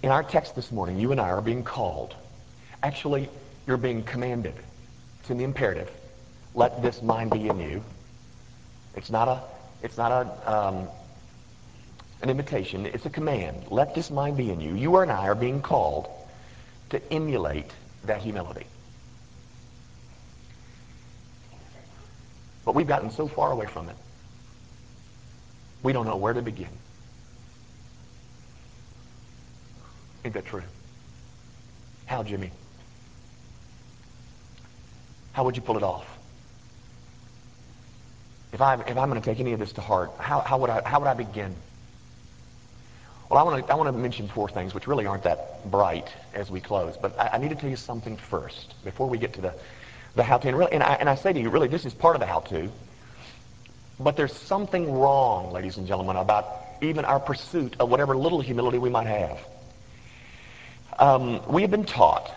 in 0.03 0.11
our 0.11 0.23
text 0.23 0.55
this 0.55 0.71
morning, 0.71 0.99
you 0.99 1.11
and 1.11 1.19
I 1.19 1.29
are 1.29 1.41
being 1.41 1.63
called. 1.63 2.15
Actually, 2.83 3.29
you're 3.67 3.77
being 3.77 4.03
commanded. 4.03 4.53
It's 5.21 5.29
in 5.29 5.37
the 5.37 5.43
imperative. 5.43 5.89
Let 6.55 6.81
this 6.81 7.01
mind 7.01 7.31
be 7.31 7.47
in 7.47 7.59
you. 7.59 7.83
It's 8.95 9.09
not 9.09 9.27
a, 9.27 9.41
it's 9.83 9.97
not 9.97 10.11
a, 10.11 10.51
um, 10.51 10.87
an 12.21 12.29
invitation. 12.29 12.85
It's 12.85 13.05
a 13.05 13.09
command. 13.09 13.65
Let 13.69 13.95
this 13.95 14.09
mind 14.09 14.37
be 14.37 14.49
in 14.51 14.59
you. 14.59 14.75
You 14.75 14.97
and 14.97 15.11
I 15.11 15.27
are 15.27 15.35
being 15.35 15.61
called 15.61 16.09
to 16.89 17.13
emulate 17.13 17.71
that 18.05 18.21
humility. 18.21 18.65
But 22.65 22.75
we've 22.75 22.87
gotten 22.87 23.11
so 23.11 23.27
far 23.27 23.51
away 23.51 23.65
from 23.65 23.89
it. 23.89 23.95
We 25.81 25.93
don't 25.93 26.05
know 26.05 26.17
where 26.17 26.33
to 26.33 26.41
begin. 26.41 26.69
Ain't 30.25 30.33
that 30.33 30.45
true? 30.45 30.63
How, 32.05 32.23
Jimmy? 32.23 32.51
How 35.33 35.45
would 35.45 35.55
you 35.55 35.61
pull 35.61 35.77
it 35.77 35.83
off? 35.83 36.05
If 38.51 38.61
I'm, 38.61 38.81
if 38.81 38.97
I'm 38.97 39.09
going 39.09 39.21
to 39.21 39.25
take 39.25 39.39
any 39.39 39.53
of 39.53 39.59
this 39.59 39.71
to 39.73 39.81
heart, 39.81 40.11
how, 40.17 40.41
how, 40.41 40.57
would 40.57 40.69
I, 40.69 40.81
how 40.87 40.99
would 40.99 41.07
I 41.07 41.13
begin? 41.13 41.55
Well, 43.29 43.39
I 43.39 43.43
want, 43.43 43.65
to, 43.65 43.71
I 43.71 43.75
want 43.75 43.87
to 43.87 43.91
mention 43.93 44.27
four 44.27 44.49
things, 44.49 44.73
which 44.73 44.87
really 44.87 45.05
aren't 45.05 45.23
that 45.23 45.69
bright 45.69 46.09
as 46.33 46.49
we 46.49 46.59
close. 46.59 46.97
But 46.97 47.17
I, 47.19 47.29
I 47.33 47.37
need 47.37 47.49
to 47.49 47.55
tell 47.55 47.69
you 47.69 47.75
something 47.75 48.17
first 48.17 48.73
before 48.83 49.07
we 49.07 49.17
get 49.17 49.33
to 49.33 49.41
the, 49.41 49.53
the 50.15 50.23
how-to. 50.23 50.47
And, 50.47 50.57
really, 50.57 50.73
and, 50.73 50.83
I, 50.83 50.95
and 50.95 51.07
I 51.07 51.15
say 51.15 51.31
to 51.31 51.39
you, 51.39 51.49
really, 51.49 51.67
this 51.67 51.85
is 51.85 51.93
part 51.93 52.15
of 52.15 52.19
the 52.19 52.25
how-to. 52.25 52.69
But 53.99 54.15
there's 54.17 54.33
something 54.33 54.91
wrong, 54.91 55.51
ladies 55.51 55.77
and 55.77 55.85
gentlemen, 55.85 56.15
about 56.15 56.47
even 56.81 57.05
our 57.05 57.19
pursuit 57.19 57.75
of 57.79 57.89
whatever 57.89 58.17
little 58.17 58.41
humility 58.41 58.79
we 58.79 58.89
might 58.89 59.07
have. 59.07 59.39
Um, 60.97 61.45
we 61.47 61.61
have 61.61 61.71
been 61.71 61.85
taught 61.85 62.31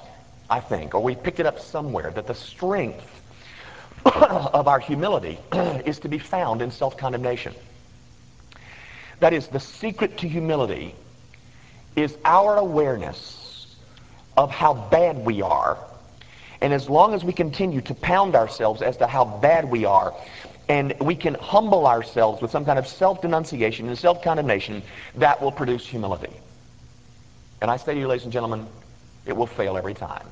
I 0.53 0.61
think, 0.61 0.95
or 0.95 1.03
we 1.03 1.15
picked 1.15 1.41
it 1.41 1.47
up 1.47 1.61
somewhere, 1.61 2.11
that 2.11 2.27
the 2.27 2.35
strength 2.35 3.23
of 4.05 4.69
our 4.69 4.79
humility 4.79 5.39
is 5.87 5.99
to 6.01 6.09
be 6.09 6.19
found 6.19 6.61
in 6.61 6.71
self-condemnation. 6.71 7.55
That 9.23 9.33
is, 9.33 9.47
the 9.47 9.61
secret 9.61 10.19
to 10.19 10.29
humility 10.29 10.97
is 11.95 12.19
our 12.25 12.57
awareness 12.57 13.69
of 14.37 14.51
how 14.51 14.75
bad 14.75 15.25
we 15.25 15.43
are. 15.43 15.79
And 16.61 16.73
as 16.73 16.91
long 16.91 17.15
as 17.15 17.23
we 17.23 17.33
continue 17.33 17.83
to 17.83 17.95
pound 17.95 18.35
ourselves 18.35 18.83
as 18.83 18.97
to 18.97 19.07
how 19.07 19.25
bad 19.25 19.71
we 19.71 19.85
are, 19.85 20.13
and 20.69 20.93
we 21.01 21.15
can 21.15 21.35
humble 21.35 21.87
ourselves 21.87 22.43
with 22.43 22.51
some 22.51 22.65
kind 22.65 22.81
of 22.81 22.89
self-denunciation 22.89 23.87
and 23.87 23.97
self-condemnation, 23.97 24.83
that 25.15 25.41
will 25.41 25.53
produce 25.53 25.87
humility. 25.87 26.33
And 27.61 27.71
I 27.71 27.77
say 27.77 27.95
to 27.95 28.01
you, 28.01 28.09
ladies 28.09 28.25
and 28.25 28.33
gentlemen, 28.33 28.67
it 29.25 29.37
will 29.37 29.47
fail 29.47 29.77
every 29.77 29.95
time. 29.95 30.27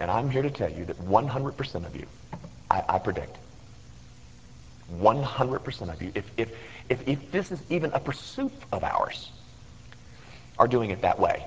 And 0.00 0.10
I'm 0.10 0.30
here 0.30 0.42
to 0.42 0.50
tell 0.50 0.72
you 0.72 0.84
that 0.86 0.98
100% 0.98 1.86
of 1.86 1.94
you, 1.94 2.06
I, 2.68 2.82
I 2.88 2.98
predict, 2.98 3.36
100% 5.00 5.92
of 5.92 6.02
you, 6.02 6.12
if, 6.14 6.30
if, 6.36 6.52
if, 6.88 7.06
if 7.08 7.30
this 7.32 7.50
is 7.50 7.60
even 7.70 7.92
a 7.92 8.00
pursuit 8.00 8.52
of 8.72 8.84
ours, 8.84 9.30
are 10.58 10.68
doing 10.68 10.90
it 10.90 11.00
that 11.02 11.18
way. 11.18 11.46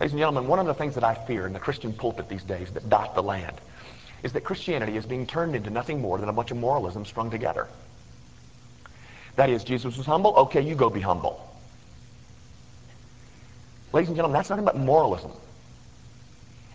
Ladies 0.00 0.12
and 0.12 0.18
gentlemen, 0.18 0.48
one 0.48 0.58
of 0.58 0.66
the 0.66 0.74
things 0.74 0.94
that 0.96 1.04
I 1.04 1.14
fear 1.14 1.46
in 1.46 1.52
the 1.52 1.60
Christian 1.60 1.92
pulpit 1.92 2.28
these 2.28 2.42
days 2.42 2.72
that 2.72 2.88
dot 2.88 3.14
the 3.14 3.22
land 3.22 3.56
is 4.22 4.32
that 4.32 4.42
Christianity 4.42 4.96
is 4.96 5.06
being 5.06 5.26
turned 5.26 5.54
into 5.54 5.70
nothing 5.70 6.00
more 6.00 6.18
than 6.18 6.28
a 6.28 6.32
bunch 6.32 6.50
of 6.50 6.56
moralism 6.56 7.04
strung 7.04 7.30
together. 7.30 7.68
That 9.36 9.48
is, 9.48 9.64
Jesus 9.64 9.96
was 9.96 10.06
humble, 10.06 10.34
okay, 10.34 10.60
you 10.60 10.74
go 10.74 10.90
be 10.90 11.00
humble. 11.00 11.48
Ladies 13.92 14.08
and 14.08 14.16
gentlemen, 14.16 14.34
that's 14.34 14.50
nothing 14.50 14.64
but 14.64 14.76
moralism. 14.76 15.32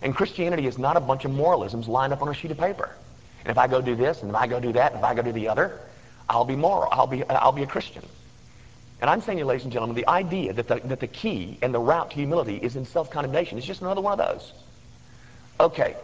And 0.02 0.14
Christianity 0.14 0.66
is 0.66 0.78
not 0.78 0.96
a 0.96 1.00
bunch 1.00 1.24
of 1.24 1.30
moralisms 1.32 1.88
lined 1.88 2.12
up 2.12 2.22
on 2.22 2.28
a 2.28 2.34
sheet 2.34 2.50
of 2.50 2.58
paper. 2.58 2.94
And 3.44 3.50
if 3.50 3.58
I 3.58 3.66
go 3.66 3.80
do 3.80 3.94
this, 3.94 4.22
and 4.22 4.30
if 4.30 4.36
I 4.36 4.46
go 4.46 4.60
do 4.60 4.72
that, 4.72 4.92
and 4.92 5.00
if 5.00 5.04
I 5.04 5.14
go 5.14 5.22
do 5.22 5.32
the 5.32 5.48
other, 5.48 5.80
I'll 6.28 6.44
be 6.44 6.56
moral. 6.56 6.88
I'll 6.92 7.06
be, 7.06 7.24
I'll 7.24 7.52
be 7.52 7.62
a 7.62 7.66
Christian. 7.66 8.04
And 9.00 9.08
I'm 9.08 9.20
saying 9.20 9.44
ladies 9.44 9.64
and 9.64 9.72
gentlemen, 9.72 9.96
the 9.96 10.08
idea 10.08 10.52
that 10.52 10.66
the, 10.68 10.76
that 10.84 11.00
the 11.00 11.06
key 11.06 11.56
and 11.62 11.72
the 11.72 11.78
route 11.78 12.10
to 12.10 12.16
humility 12.16 12.56
is 12.56 12.76
in 12.76 12.84
self-condemnation 12.84 13.56
is 13.56 13.64
just 13.64 13.80
another 13.80 14.00
one 14.00 14.18
of 14.18 14.26
those. 14.26 14.52
Okay, 15.60 15.96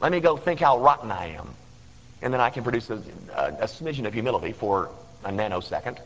let 0.00 0.12
me 0.12 0.20
go 0.20 0.36
think 0.36 0.60
how 0.60 0.78
rotten 0.78 1.10
I 1.10 1.36
am. 1.36 1.54
And 2.22 2.32
then 2.32 2.40
I 2.40 2.50
can 2.50 2.62
produce 2.62 2.90
a, 2.90 3.02
a, 3.34 3.48
a 3.60 3.66
smidgen 3.66 4.06
of 4.06 4.12
humility 4.12 4.52
for 4.52 4.90
a 5.24 5.30
nanosecond. 5.30 5.98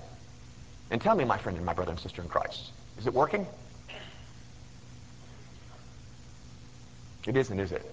And 0.91 1.01
tell 1.01 1.15
me, 1.15 1.25
my 1.25 1.37
friend 1.37 1.57
and 1.57 1.67
my 1.67 1.75
brother 1.75 1.91
and 1.91 2.01
sister 2.01 2.23
in 2.23 2.29
Christ, 2.29 2.71
is 2.99 3.07
it 3.07 3.13
working? 3.13 3.47
It 7.27 7.37
isn't, 7.37 7.59
is 7.59 7.73
it? 7.73 7.85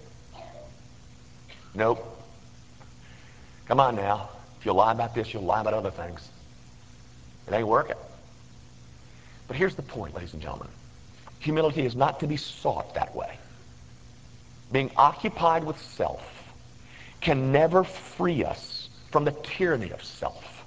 Nope. 1.73 2.22
Come 3.67 3.80
on 3.80 3.95
now. 3.95 4.30
If 4.60 4.65
you'll 4.65 4.76
lie 4.76 4.91
about 4.91 5.15
this, 5.15 5.34
you'll 5.34 5.43
lie 5.43 5.62
about 5.62 5.73
other 5.73 5.91
things. 5.91 6.28
It 7.47 7.54
ain't 7.54 7.67
working. 7.67 7.95
But 9.47 9.58
here's 9.58 9.76
the 9.76 9.82
point, 9.82 10.15
ladies 10.15 10.34
and 10.34 10.41
gentlemen. 10.41 10.69
Humility 11.39 11.86
is 11.86 11.95
not 11.95 12.21
to 12.21 12.28
be 12.28 12.38
sought 12.38 12.95
that 12.95 13.15
way. 13.15 13.38
being 14.73 14.91
occupied 14.97 15.63
with 15.63 15.80
self, 15.80 16.21
can 17.21 17.54
never 17.54 17.86
free 17.86 18.43
us 18.43 18.89
from 19.12 19.23
the 19.23 19.32
tyranny 19.32 19.91
of 19.91 20.04
self. 20.04 20.65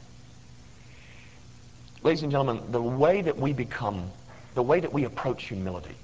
Ladies 2.03 2.23
and 2.23 2.31
gentlemen, 2.31 2.63
the 2.71 2.81
way 2.81 3.21
that 3.21 3.37
we 3.37 3.53
become, 3.53 4.11
the 4.55 4.63
way 4.63 4.81
that 4.81 4.93
we 4.93 5.05
approach 5.05 5.43
humility 5.45 5.97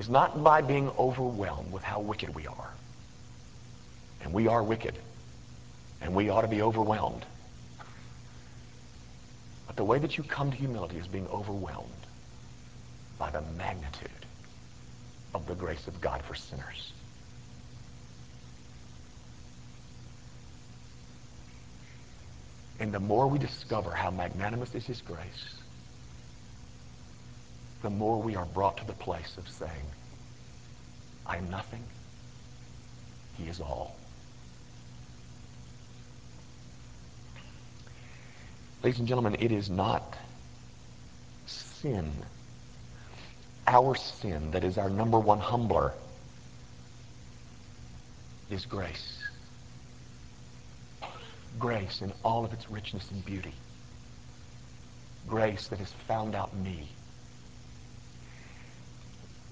is 0.00 0.08
not 0.08 0.42
by 0.42 0.60
being 0.60 0.90
overwhelmed 0.98 1.70
with 1.72 1.84
how 1.84 2.00
wicked 2.00 2.34
we 2.34 2.46
are. 2.48 2.70
And 4.22 4.32
we 4.32 4.48
are 4.48 4.62
wicked. 4.62 4.94
And 6.04 6.14
we 6.14 6.28
ought 6.28 6.42
to 6.42 6.48
be 6.48 6.62
overwhelmed. 6.62 7.24
But 9.66 9.76
the 9.76 9.84
way 9.84 9.98
that 9.98 10.16
you 10.16 10.22
come 10.22 10.50
to 10.50 10.56
humility 10.56 10.98
is 10.98 11.08
being 11.08 11.26
overwhelmed 11.28 11.88
by 13.18 13.30
the 13.30 13.40
magnitude 13.56 14.10
of 15.34 15.46
the 15.46 15.54
grace 15.54 15.88
of 15.88 16.00
God 16.00 16.22
for 16.22 16.34
sinners. 16.34 16.92
And 22.78 22.92
the 22.92 23.00
more 23.00 23.26
we 23.26 23.38
discover 23.38 23.90
how 23.90 24.10
magnanimous 24.10 24.74
is 24.74 24.84
his 24.84 25.00
grace, 25.00 25.56
the 27.82 27.88
more 27.90 28.20
we 28.20 28.36
are 28.36 28.44
brought 28.46 28.76
to 28.76 28.86
the 28.86 28.92
place 28.92 29.36
of 29.38 29.48
saying, 29.48 29.86
I 31.24 31.38
am 31.38 31.48
nothing. 31.50 31.82
He 33.38 33.44
is 33.44 33.60
all. 33.60 33.96
Ladies 38.84 39.00
and 39.00 39.08
gentlemen, 39.08 39.36
it 39.40 39.50
is 39.50 39.70
not 39.70 40.14
sin, 41.46 42.12
our 43.66 43.96
sin, 43.96 44.52
that 44.52 44.62
is 44.62 44.78
our 44.78 44.90
number 44.90 45.18
one 45.18 45.40
humbler, 45.40 45.92
is 48.50 48.66
grace 48.66 49.24
grace 51.58 52.02
in 52.02 52.12
all 52.24 52.44
of 52.44 52.52
its 52.52 52.70
richness 52.70 53.10
and 53.10 53.24
beauty. 53.24 53.54
Grace 55.28 55.68
that 55.68 55.78
has 55.78 55.90
found 56.06 56.34
out 56.34 56.54
me. 56.56 56.88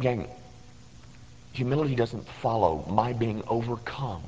Gang, 0.00 0.28
humility 1.52 1.94
doesn't 1.94 2.26
follow 2.42 2.84
my 2.88 3.12
being 3.12 3.42
overcome 3.48 4.22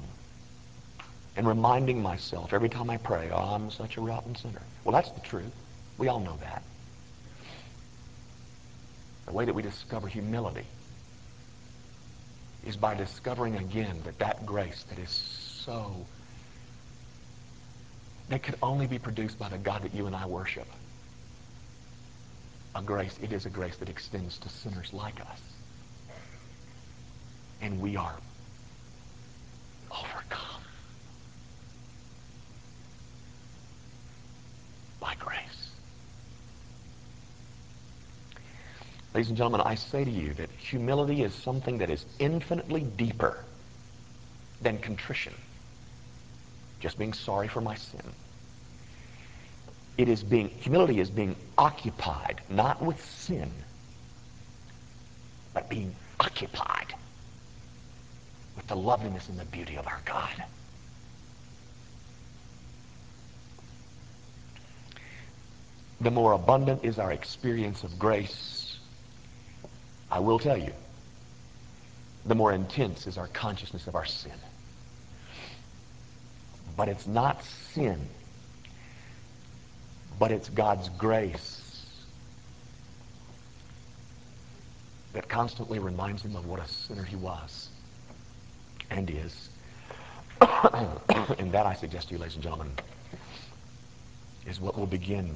and 1.37 1.47
reminding 1.47 2.03
myself 2.03 2.53
every 2.53 2.69
time 2.69 2.91
I 2.91 2.97
pray, 2.97 3.31
oh, 3.33 3.55
I'm 3.55 3.71
such 3.71 3.97
a 3.97 4.01
rotten 4.01 4.35
sinner. 4.37 4.63
Well, 4.85 4.93
that's 4.93 5.11
the 5.11 5.21
truth. 5.21 5.53
We 5.99 6.09
all 6.09 6.21
know 6.21 6.37
that. 6.41 6.63
The 9.27 9.33
way 9.33 9.45
that 9.45 9.55
we 9.55 9.63
discover 9.63 10.07
humility 10.07 10.67
is 12.67 12.77
by 12.77 12.95
discovering 12.95 13.57
again 13.57 14.01
that 14.05 14.19
that 14.19 14.47
grace 14.47 14.85
that 14.89 14.99
is 14.99 15.11
so 15.11 15.95
that 18.29 18.43
could 18.43 18.57
only 18.63 18.87
be 18.87 18.99
produced 18.99 19.39
by 19.39 19.49
the 19.49 19.59
God 19.59 19.83
that 19.83 19.95
you 19.95 20.07
and 20.07 20.17
I 20.17 20.27
worship. 20.27 20.67
A 22.75 22.83
grace, 22.83 23.19
it 23.23 23.33
is 23.33 23.47
a 23.47 23.51
grace 23.51 23.77
that 23.77 23.89
extends 23.89 24.39
to 24.39 24.49
sinners 24.49 24.93
like 24.93 25.21
us. 25.21 25.41
And 27.61 27.81
we 27.81 27.97
are 27.97 28.15
overcome 29.91 30.63
by 35.05 35.15
grace. 35.19 35.71
Ladies 39.13 39.29
and 39.29 39.37
gentlemen, 39.37 39.61
I 39.61 39.75
say 39.75 40.03
to 40.03 40.11
you 40.11 40.33
that 40.35 40.51
humility 40.51 41.23
is 41.23 41.35
something 41.35 41.77
that 41.79 41.91
is 41.91 42.07
infinitely 42.19 42.81
deeper 42.97 43.45
than 44.63 44.79
contrition 44.79 45.35
just 46.81 46.99
being 46.99 47.13
sorry 47.13 47.49
for 47.49 47.61
my 47.61 47.75
sin. 47.75 48.03
It 49.99 50.09
is 50.09 50.23
being, 50.23 50.49
humility 50.49 51.01
is 51.01 51.11
being 51.11 51.37
occupied, 51.57 52.41
not 52.49 52.83
with 52.83 53.03
sin, 53.05 53.51
but 55.53 55.69
being 55.69 55.95
occupied 56.19 56.95
with 58.57 58.67
the 58.67 58.77
loveliness 58.77 59.29
and 59.29 59.39
the 59.39 59.45
beauty 59.47 59.77
of 59.77 59.87
our 59.87 60.01
God. 60.05 60.45
The 66.05 66.11
more 66.11 66.33
abundant 66.33 66.85
is 66.85 66.99
our 66.99 67.13
experience 67.13 67.83
of 67.83 67.99
grace, 67.99 68.77
I 70.11 70.19
will 70.19 70.39
tell 70.39 70.59
you, 70.59 70.75
the 72.27 72.35
more 72.35 72.53
intense 72.53 73.07
is 73.07 73.17
our 73.17 73.29
consciousness 73.29 73.87
of 73.87 73.95
our 73.95 74.05
sin. 74.05 74.35
But 76.77 76.91
it's 76.91 77.07
not 77.07 77.43
sin. 77.73 77.99
But 80.19 80.31
it's 80.31 80.51
God's 80.51 80.91
grace 80.91 81.87
that 85.15 85.27
constantly 85.27 85.79
reminds 85.79 86.21
him 86.21 86.37
of 86.37 86.45
what 86.45 86.61
a 86.61 86.69
sinner 86.69 87.05
he 87.05 87.17
was 87.17 87.71
and 88.91 89.09
is. 89.09 89.49
and 90.43 91.51
that, 91.53 91.65
I 91.65 91.75
suggest 91.75 92.09
to 92.09 92.15
you, 92.15 92.19
ladies 92.19 92.35
and 92.35 92.43
gentlemen, 92.43 92.73
is 94.47 94.61
what 94.61 94.77
will 94.77 94.85
begin 94.85 95.35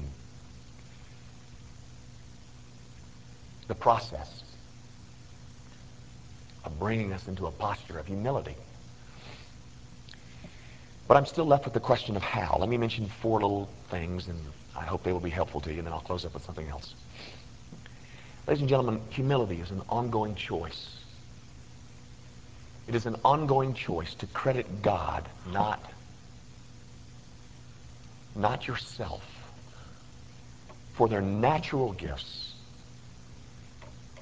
the 3.69 3.75
process 3.75 4.43
of 6.65 6.77
bringing 6.77 7.13
us 7.13 7.27
into 7.29 7.45
a 7.45 7.51
posture 7.51 7.97
of 7.97 8.07
humility. 8.07 8.55
But 11.07 11.15
I'm 11.15 11.25
still 11.25 11.45
left 11.45 11.63
with 11.63 11.73
the 11.73 11.79
question 11.79 12.17
of 12.17 12.21
how. 12.21 12.57
Let 12.59 12.67
me 12.67 12.77
mention 12.77 13.07
four 13.07 13.39
little 13.39 13.69
things, 13.89 14.27
and 14.27 14.37
I 14.75 14.83
hope 14.83 15.03
they 15.03 15.13
will 15.13 15.19
be 15.19 15.29
helpful 15.29 15.61
to 15.61 15.71
you, 15.71 15.77
and 15.77 15.87
then 15.87 15.93
I'll 15.93 16.01
close 16.01 16.25
up 16.25 16.33
with 16.33 16.43
something 16.43 16.67
else. 16.67 16.93
Ladies 18.47 18.61
and 18.61 18.69
gentlemen, 18.69 19.01
humility 19.11 19.61
is 19.61 19.71
an 19.71 19.83
ongoing 19.87 20.35
choice. 20.35 20.97
It 22.87 22.95
is 22.95 23.05
an 23.05 23.17
ongoing 23.23 23.75
choice 23.75 24.15
to 24.15 24.25
credit 24.27 24.81
God, 24.81 25.29
not, 25.51 25.79
not 28.35 28.67
yourself, 28.67 29.23
for 30.95 31.07
their 31.07 31.21
natural 31.21 31.93
gifts, 31.93 32.48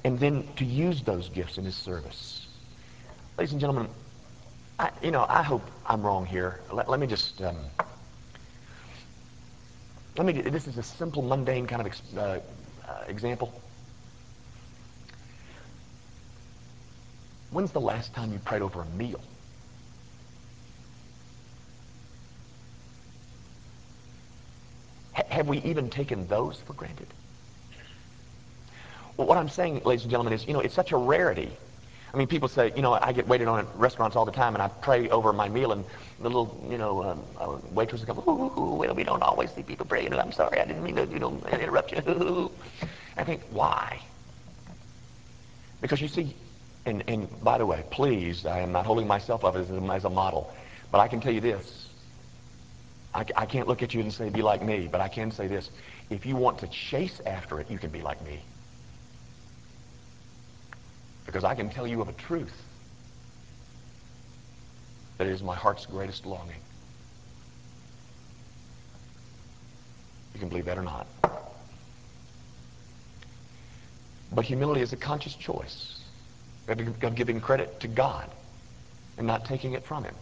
and 0.08 0.18
then 0.18 0.42
to 0.56 0.64
use 0.64 1.02
those 1.02 1.28
gifts 1.28 1.58
in 1.58 1.66
his 1.66 1.76
service. 1.76 2.46
Ladies 3.36 3.52
and 3.52 3.60
gentlemen, 3.60 3.90
I, 4.78 4.90
you 5.02 5.10
know, 5.10 5.26
I 5.28 5.42
hope 5.42 5.60
I'm 5.84 6.00
wrong 6.00 6.24
here. 6.24 6.60
Let, 6.72 6.88
let 6.88 6.98
me 6.98 7.06
just, 7.06 7.42
um, 7.42 7.58
let 10.16 10.24
me, 10.24 10.32
this 10.32 10.66
is 10.66 10.78
a 10.78 10.82
simple, 10.82 11.20
mundane 11.20 11.66
kind 11.66 11.86
of 11.86 12.16
uh, 12.16 12.20
uh, 12.20 12.40
example. 13.06 13.52
When's 17.50 17.72
the 17.72 17.80
last 17.82 18.14
time 18.14 18.32
you 18.32 18.38
prayed 18.38 18.62
over 18.62 18.80
a 18.80 18.86
meal? 18.86 19.20
H- 25.18 25.26
have 25.28 25.48
we 25.48 25.58
even 25.58 25.90
taken 25.90 26.26
those 26.28 26.56
for 26.56 26.72
granted? 26.72 27.08
Well, 29.18 29.26
what 29.26 29.36
I'm 29.36 29.50
saying, 29.50 29.82
ladies 29.84 30.04
and 30.04 30.10
gentlemen, 30.10 30.32
is, 30.32 30.46
you 30.46 30.54
know, 30.54 30.60
it's 30.60 30.74
such 30.74 30.92
a 30.92 30.96
rarity 30.96 31.50
I 32.12 32.16
mean, 32.16 32.26
people 32.26 32.48
say, 32.48 32.72
you 32.74 32.80
know, 32.80 32.94
I 32.94 33.12
get 33.12 33.28
waited 33.28 33.48
on 33.48 33.60
at 33.60 33.76
restaurants 33.76 34.16
all 34.16 34.24
the 34.24 34.32
time, 34.32 34.54
and 34.54 34.62
I 34.62 34.68
pray 34.68 35.10
over 35.10 35.32
my 35.32 35.48
meal, 35.48 35.72
and 35.72 35.84
the 36.20 36.28
little, 36.28 36.66
you 36.70 36.78
know, 36.78 37.02
um, 37.02 37.22
uh, 37.38 37.58
waitress 37.70 38.02
ooh, 38.08 38.52
ooh, 38.58 38.74
well, 38.76 38.94
we 38.94 39.04
don't 39.04 39.22
always 39.22 39.50
see 39.50 39.62
people 39.62 39.84
praying, 39.84 40.12
and 40.12 40.20
I'm 40.20 40.32
sorry, 40.32 40.58
I 40.58 40.64
didn't 40.64 40.82
mean 40.82 40.96
to, 40.96 41.06
you 41.06 41.18
know, 41.18 41.38
interrupt 41.52 41.92
you. 41.92 42.50
I 43.16 43.24
think, 43.24 43.42
why? 43.50 44.00
Because 45.82 46.00
you 46.00 46.08
see, 46.08 46.34
and, 46.86 47.04
and 47.08 47.28
by 47.44 47.58
the 47.58 47.66
way, 47.66 47.84
please, 47.90 48.46
I 48.46 48.60
am 48.60 48.72
not 48.72 48.86
holding 48.86 49.06
myself 49.06 49.44
up 49.44 49.54
as, 49.54 49.70
as 49.70 50.04
a 50.04 50.10
model, 50.10 50.54
but 50.90 51.00
I 51.00 51.08
can 51.08 51.20
tell 51.20 51.32
you 51.32 51.42
this. 51.42 51.88
I, 53.14 53.26
I 53.36 53.46
can't 53.46 53.68
look 53.68 53.82
at 53.82 53.92
you 53.92 54.00
and 54.00 54.12
say, 54.12 54.30
be 54.30 54.42
like 54.42 54.62
me, 54.62 54.88
but 54.90 55.02
I 55.02 55.08
can 55.08 55.30
say 55.30 55.46
this. 55.46 55.70
If 56.08 56.24
you 56.24 56.36
want 56.36 56.58
to 56.60 56.68
chase 56.68 57.20
after 57.26 57.60
it, 57.60 57.70
you 57.70 57.78
can 57.78 57.90
be 57.90 58.00
like 58.00 58.24
me. 58.24 58.40
Because 61.28 61.44
I 61.44 61.54
can 61.54 61.68
tell 61.68 61.86
you 61.86 62.00
of 62.00 62.08
a 62.08 62.14
truth 62.14 62.64
that 65.18 65.26
is 65.26 65.42
my 65.42 65.54
heart's 65.54 65.84
greatest 65.84 66.24
longing. 66.24 66.56
You 70.32 70.40
can 70.40 70.48
believe 70.48 70.64
that 70.64 70.78
or 70.78 70.82
not. 70.82 71.06
But 74.32 74.46
humility 74.46 74.80
is 74.80 74.94
a 74.94 74.96
conscious 74.96 75.34
choice 75.34 76.00
of 76.66 77.14
giving 77.14 77.42
credit 77.42 77.78
to 77.80 77.88
God 77.88 78.30
and 79.18 79.26
not 79.26 79.44
taking 79.44 79.74
it 79.74 79.84
from 79.84 80.04
him. 80.04 80.14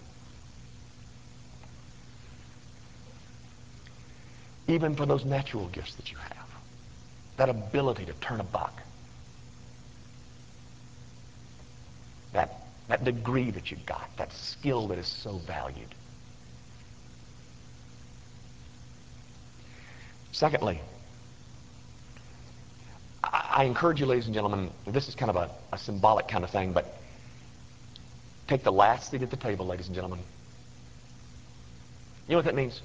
Even 4.66 4.96
for 4.96 5.06
those 5.06 5.24
natural 5.24 5.68
gifts 5.68 5.94
that 5.94 6.10
you 6.10 6.16
have, 6.16 6.48
that 7.36 7.48
ability 7.48 8.06
to 8.06 8.12
turn 8.14 8.40
a 8.40 8.44
buck, 8.44 8.82
that 12.88 13.04
degree 13.04 13.50
that 13.50 13.70
you've 13.70 13.84
got, 13.86 14.08
that 14.16 14.32
skill 14.32 14.88
that 14.88 14.98
is 14.98 15.08
so 15.08 15.38
valued. 15.38 15.94
Secondly, 20.32 20.80
I, 23.24 23.56
I 23.58 23.64
encourage 23.64 24.00
you, 24.00 24.06
ladies 24.06 24.26
and 24.26 24.34
gentlemen, 24.34 24.70
this 24.86 25.08
is 25.08 25.14
kind 25.14 25.30
of 25.30 25.36
a, 25.36 25.50
a 25.72 25.78
symbolic 25.78 26.28
kind 26.28 26.44
of 26.44 26.50
thing, 26.50 26.72
but 26.72 26.94
take 28.46 28.62
the 28.62 28.72
last 28.72 29.10
seat 29.10 29.22
at 29.22 29.30
the 29.30 29.36
table, 29.36 29.66
ladies 29.66 29.86
and 29.86 29.94
gentlemen. 29.94 30.20
You 32.28 32.32
know 32.32 32.38
what 32.38 32.44
that 32.44 32.54
means? 32.54 32.82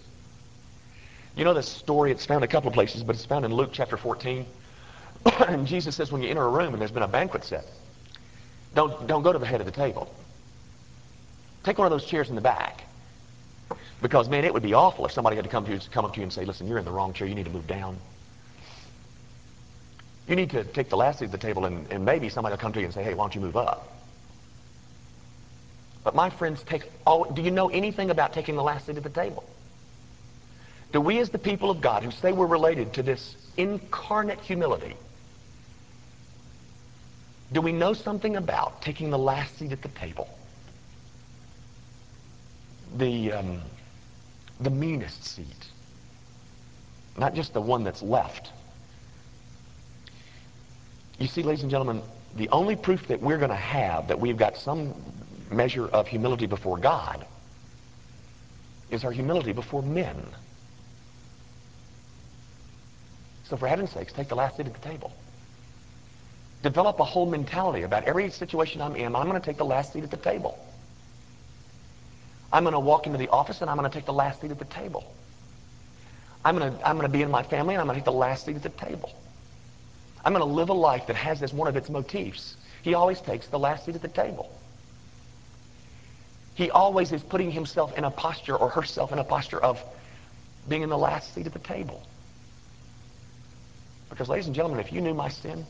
You 1.35 1.43
know 1.43 1.53
this 1.53 1.67
story, 1.67 2.11
it's 2.11 2.25
found 2.25 2.43
a 2.43 2.47
couple 2.47 2.67
of 2.67 2.73
places, 2.73 3.03
but 3.03 3.15
it's 3.15 3.25
found 3.25 3.45
in 3.45 3.53
Luke 3.53 3.69
chapter 3.71 3.97
14. 3.97 4.45
and 5.47 5.67
Jesus 5.67 5.95
says 5.95 6.11
when 6.11 6.21
you 6.21 6.29
enter 6.29 6.43
a 6.43 6.49
room 6.49 6.73
and 6.73 6.81
there's 6.81 6.91
been 6.91 7.03
a 7.03 7.07
banquet 7.07 7.43
set, 7.43 7.65
don't, 8.73 9.07
don't 9.07 9.23
go 9.23 9.33
to 9.33 9.39
the 9.39 9.45
head 9.45 9.61
of 9.61 9.65
the 9.65 9.71
table. 9.71 10.13
Take 11.63 11.77
one 11.77 11.85
of 11.85 11.91
those 11.91 12.05
chairs 12.05 12.29
in 12.29 12.35
the 12.35 12.41
back. 12.41 12.83
Because, 14.01 14.29
man, 14.29 14.45
it 14.45 14.53
would 14.53 14.63
be 14.63 14.73
awful 14.73 15.05
if 15.05 15.11
somebody 15.11 15.35
had 15.35 15.45
to 15.45 15.51
come, 15.51 15.65
to 15.65 15.71
you, 15.71 15.79
come 15.91 16.05
up 16.05 16.13
to 16.13 16.19
you 16.19 16.23
and 16.23 16.33
say, 16.33 16.43
listen, 16.43 16.67
you're 16.67 16.79
in 16.79 16.85
the 16.85 16.91
wrong 16.91 17.13
chair. 17.13 17.27
You 17.27 17.35
need 17.35 17.45
to 17.45 17.51
move 17.51 17.67
down. 17.67 17.97
You 20.27 20.35
need 20.35 20.49
to 20.51 20.63
take 20.63 20.89
the 20.89 20.97
last 20.97 21.19
seat 21.19 21.25
at 21.25 21.31
the 21.31 21.37
table, 21.37 21.65
and, 21.65 21.91
and 21.91 22.05
maybe 22.05 22.29
somebody 22.29 22.53
will 22.53 22.59
come 22.59 22.73
to 22.73 22.79
you 22.79 22.85
and 22.85 22.93
say, 22.93 23.03
hey, 23.03 23.13
why 23.13 23.23
don't 23.23 23.35
you 23.35 23.41
move 23.41 23.57
up? 23.57 23.91
But 26.03 26.15
my 26.15 26.29
friends, 26.29 26.63
take 26.63 26.83
all, 27.05 27.25
do 27.31 27.41
you 27.41 27.51
know 27.51 27.69
anything 27.69 28.09
about 28.09 28.33
taking 28.33 28.55
the 28.55 28.63
last 28.63 28.87
seat 28.87 28.97
at 28.97 29.03
the 29.03 29.09
table? 29.09 29.43
Do 30.91 30.99
we 30.99 31.19
as 31.19 31.29
the 31.29 31.37
people 31.37 31.69
of 31.69 31.79
God 31.79 32.03
who 32.03 32.11
say 32.11 32.31
we're 32.31 32.47
related 32.47 32.93
to 32.93 33.03
this 33.03 33.35
incarnate 33.55 34.39
humility, 34.39 34.95
do 37.51 37.61
we 37.61 37.71
know 37.71 37.93
something 37.93 38.37
about 38.37 38.81
taking 38.81 39.09
the 39.09 39.17
last 39.17 39.57
seat 39.57 39.71
at 39.71 39.81
the 39.81 39.89
table? 39.89 40.29
The, 42.97 43.31
um, 43.33 43.61
the 44.59 44.69
meanest 44.69 45.23
seat. 45.23 45.45
Not 47.17 47.33
just 47.33 47.53
the 47.53 47.61
one 47.61 47.83
that's 47.83 48.01
left. 48.01 48.49
You 51.19 51.27
see, 51.27 51.43
ladies 51.43 51.61
and 51.61 51.71
gentlemen, 51.71 52.01
the 52.35 52.47
only 52.49 52.75
proof 52.75 53.07
that 53.07 53.21
we're 53.21 53.37
going 53.37 53.49
to 53.49 53.55
have 53.55 54.07
that 54.07 54.19
we've 54.19 54.37
got 54.37 54.55
some 54.55 54.93
measure 55.51 55.87
of 55.87 56.07
humility 56.07 56.45
before 56.45 56.77
God 56.77 57.25
is 58.89 59.03
our 59.03 59.11
humility 59.11 59.51
before 59.51 59.81
men. 59.81 60.15
So 63.43 63.57
for 63.57 63.67
heaven's 63.67 63.91
sakes, 63.91 64.13
take 64.13 64.29
the 64.29 64.35
last 64.35 64.55
seat 64.55 64.67
at 64.67 64.73
the 64.73 64.79
table. 64.79 65.11
Develop 66.63 66.99
a 66.99 67.03
whole 67.03 67.25
mentality 67.25 67.83
about 67.83 68.03
every 68.03 68.29
situation 68.29 68.81
I'm 68.81 68.95
in. 68.95 69.15
I'm 69.15 69.27
going 69.27 69.39
to 69.39 69.45
take 69.45 69.57
the 69.57 69.65
last 69.65 69.93
seat 69.93 70.03
at 70.03 70.11
the 70.11 70.17
table. 70.17 70.57
I'm 72.53 72.63
going 72.63 72.73
to 72.73 72.79
walk 72.79 73.07
into 73.07 73.17
the 73.17 73.29
office 73.29 73.61
and 73.61 73.69
I'm 73.69 73.77
going 73.77 73.89
to 73.89 73.93
take 73.95 74.05
the 74.05 74.13
last 74.13 74.41
seat 74.41 74.51
at 74.51 74.59
the 74.59 74.65
table. 74.65 75.11
I'm 76.43 76.57
going 76.57 76.71
to, 76.71 76.87
I'm 76.87 76.97
going 76.97 77.07
to 77.07 77.11
be 77.11 77.21
in 77.21 77.31
my 77.31 77.43
family 77.43 77.75
and 77.75 77.81
I'm 77.81 77.87
going 77.87 77.95
to 77.95 78.01
take 78.01 78.05
the 78.05 78.11
last 78.11 78.45
seat 78.45 78.55
at 78.55 78.63
the 78.63 78.69
table. 78.69 79.11
I'm 80.23 80.33
going 80.33 80.45
to 80.45 80.53
live 80.53 80.69
a 80.69 80.73
life 80.73 81.07
that 81.07 81.15
has 81.15 81.41
as 81.41 81.53
one 81.53 81.67
of 81.67 81.75
its 81.75 81.89
motifs. 81.89 82.55
He 82.83 82.93
always 82.93 83.21
takes 83.21 83.47
the 83.47 83.59
last 83.59 83.85
seat 83.85 83.95
at 83.95 84.01
the 84.01 84.07
table. 84.07 84.51
He 86.55 86.69
always 86.69 87.11
is 87.11 87.23
putting 87.23 87.51
himself 87.51 87.97
in 87.97 88.03
a 88.03 88.11
posture 88.11 88.55
or 88.55 88.69
herself 88.69 89.11
in 89.11 89.19
a 89.19 89.23
posture 89.23 89.59
of 89.59 89.81
being 90.67 90.81
in 90.81 90.89
the 90.89 90.97
last 90.97 91.33
seat 91.33 91.45
at 91.47 91.53
the 91.53 91.59
table. 91.59 92.03
Because, 94.09 94.29
ladies 94.29 94.47
and 94.47 94.55
gentlemen, 94.55 94.79
if 94.79 94.91
you 94.91 94.99
knew 95.01 95.13
my 95.13 95.29
sin, 95.29 95.65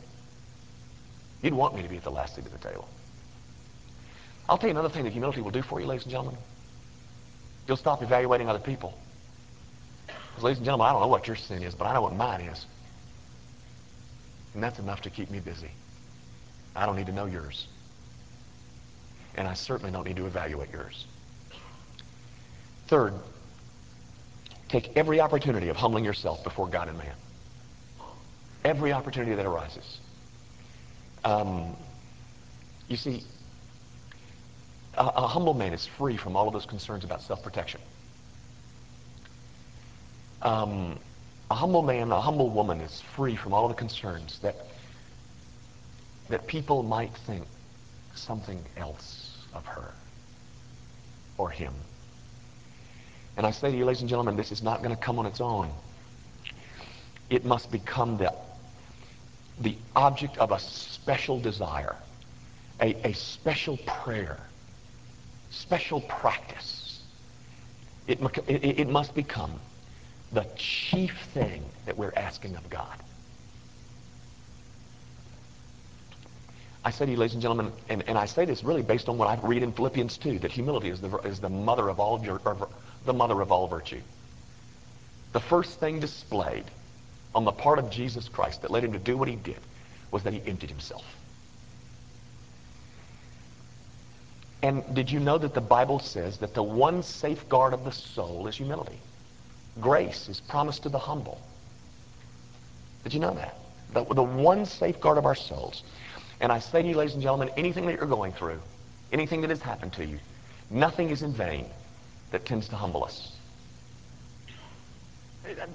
you'd 1.42 1.54
want 1.54 1.74
me 1.74 1.82
to 1.82 1.88
be 1.88 1.96
at 1.96 2.04
the 2.04 2.10
last 2.10 2.36
seat 2.36 2.46
of 2.46 2.52
the 2.52 2.68
table. 2.68 2.88
I'll 4.48 4.58
tell 4.58 4.68
you 4.68 4.72
another 4.72 4.88
thing 4.88 5.04
that 5.04 5.12
humility 5.12 5.40
will 5.40 5.50
do 5.50 5.62
for 5.62 5.80
you, 5.80 5.86
ladies 5.86 6.04
and 6.04 6.10
gentlemen. 6.10 6.36
You'll 7.66 7.76
stop 7.76 8.02
evaluating 8.02 8.48
other 8.48 8.58
people. 8.58 8.98
Because, 10.06 10.44
ladies 10.44 10.58
and 10.58 10.64
gentlemen, 10.64 10.86
I 10.86 10.92
don't 10.92 11.00
know 11.00 11.08
what 11.08 11.26
your 11.26 11.36
sin 11.36 11.62
is, 11.62 11.74
but 11.74 11.86
I 11.86 11.94
know 11.94 12.02
what 12.02 12.14
mine 12.14 12.40
is. 12.42 12.66
And 14.54 14.62
that's 14.62 14.78
enough 14.78 15.02
to 15.02 15.10
keep 15.10 15.30
me 15.30 15.40
busy. 15.40 15.70
I 16.74 16.86
don't 16.86 16.96
need 16.96 17.06
to 17.06 17.12
know 17.12 17.26
yours. 17.26 17.66
And 19.36 19.46
I 19.48 19.54
certainly 19.54 19.92
don't 19.92 20.06
need 20.06 20.16
to 20.16 20.26
evaluate 20.26 20.70
yours. 20.72 21.06
Third, 22.88 23.14
take 24.68 24.96
every 24.96 25.20
opportunity 25.20 25.68
of 25.68 25.76
humbling 25.76 26.04
yourself 26.04 26.44
before 26.44 26.66
God 26.66 26.88
and 26.88 26.98
man. 26.98 27.14
Every 28.64 28.92
opportunity 28.92 29.34
that 29.34 29.46
arises. 29.46 29.98
Um, 31.24 31.76
you 32.88 32.96
see, 32.96 33.22
a, 34.94 35.04
a 35.04 35.26
humble 35.26 35.54
man 35.54 35.72
is 35.72 35.86
free 35.86 36.16
from 36.16 36.36
all 36.36 36.46
of 36.46 36.52
those 36.52 36.66
concerns 36.66 37.04
about 37.04 37.22
self-protection. 37.22 37.80
Um, 40.42 40.98
a 41.50 41.54
humble 41.54 41.82
man, 41.82 42.10
a 42.10 42.20
humble 42.20 42.50
woman 42.50 42.80
is 42.80 43.00
free 43.14 43.36
from 43.36 43.52
all 43.52 43.68
the 43.68 43.74
concerns 43.74 44.38
that 44.40 44.56
that 46.28 46.46
people 46.46 46.82
might 46.82 47.12
think 47.26 47.44
something 48.14 48.64
else 48.76 49.36
of 49.52 49.66
her 49.66 49.92
or 51.36 51.50
him. 51.50 51.74
And 53.36 53.46
I 53.46 53.50
say 53.50 53.70
to 53.70 53.76
you, 53.76 53.84
ladies 53.84 54.00
and 54.00 54.08
gentlemen, 54.08 54.36
this 54.36 54.52
is 54.52 54.62
not 54.62 54.82
going 54.82 54.94
to 54.94 55.00
come 55.00 55.18
on 55.18 55.26
its 55.26 55.40
own. 55.40 55.70
It 57.28 57.44
must 57.44 57.70
become 57.70 58.16
the 58.16 58.32
the 59.60 59.76
object 59.94 60.38
of 60.38 60.52
a 60.52 60.58
special 60.58 61.38
desire, 61.38 61.96
a, 62.80 62.94
a 63.06 63.12
special 63.12 63.76
prayer, 63.86 64.38
special 65.50 66.00
practice. 66.02 67.00
It, 68.06 68.20
it, 68.48 68.80
it 68.80 68.88
must 68.88 69.14
become 69.14 69.52
the 70.32 70.46
chief 70.56 71.16
thing 71.34 71.62
that 71.86 71.96
we're 71.96 72.14
asking 72.16 72.56
of 72.56 72.68
God. 72.70 72.96
I 76.84 76.90
say 76.90 77.06
to 77.06 77.12
you, 77.12 77.16
ladies 77.16 77.34
and 77.34 77.42
gentlemen, 77.42 77.72
and, 77.88 78.02
and 78.08 78.18
I 78.18 78.26
say 78.26 78.44
this 78.44 78.64
really 78.64 78.82
based 78.82 79.08
on 79.08 79.16
what 79.16 79.28
I 79.28 79.38
read 79.46 79.62
in 79.62 79.72
Philippians 79.72 80.18
2, 80.18 80.40
that 80.40 80.50
humility 80.50 80.88
is 80.88 81.00
the, 81.00 81.16
is 81.18 81.38
the 81.38 81.48
mother 81.48 81.88
of 81.88 82.00
all 82.00 82.18
the 82.18 83.12
mother 83.12 83.40
of 83.40 83.52
all 83.52 83.68
virtue. 83.68 84.00
The 85.32 85.40
first 85.40 85.78
thing 85.78 86.00
displayed 86.00 86.64
on 87.34 87.44
the 87.44 87.52
part 87.52 87.78
of 87.78 87.90
Jesus 87.90 88.28
Christ 88.28 88.62
that 88.62 88.70
led 88.70 88.84
him 88.84 88.92
to 88.92 88.98
do 88.98 89.16
what 89.16 89.28
he 89.28 89.36
did 89.36 89.60
was 90.10 90.22
that 90.24 90.32
he 90.32 90.42
emptied 90.46 90.70
himself. 90.70 91.04
And 94.62 94.94
did 94.94 95.10
you 95.10 95.18
know 95.18 95.38
that 95.38 95.54
the 95.54 95.60
Bible 95.60 95.98
says 95.98 96.38
that 96.38 96.54
the 96.54 96.62
one 96.62 97.02
safeguard 97.02 97.74
of 97.74 97.84
the 97.84 97.90
soul 97.90 98.46
is 98.46 98.56
humility? 98.56 98.98
Grace 99.80 100.28
is 100.28 100.40
promised 100.40 100.84
to 100.84 100.88
the 100.88 100.98
humble. 100.98 101.40
Did 103.02 103.14
you 103.14 103.20
know 103.20 103.34
that? 103.34 103.58
The, 103.92 104.04
the 104.04 104.22
one 104.22 104.64
safeguard 104.66 105.18
of 105.18 105.26
our 105.26 105.34
souls. 105.34 105.82
And 106.40 106.52
I 106.52 106.60
say 106.60 106.82
to 106.82 106.88
you, 106.88 106.94
ladies 106.94 107.14
and 107.14 107.22
gentlemen, 107.22 107.50
anything 107.56 107.86
that 107.86 107.96
you're 107.96 108.06
going 108.06 108.32
through, 108.32 108.60
anything 109.12 109.40
that 109.40 109.50
has 109.50 109.60
happened 109.60 109.94
to 109.94 110.06
you, 110.06 110.18
nothing 110.70 111.10
is 111.10 111.22
in 111.22 111.32
vain 111.32 111.66
that 112.30 112.46
tends 112.46 112.68
to 112.68 112.76
humble 112.76 113.04
us. 113.04 113.32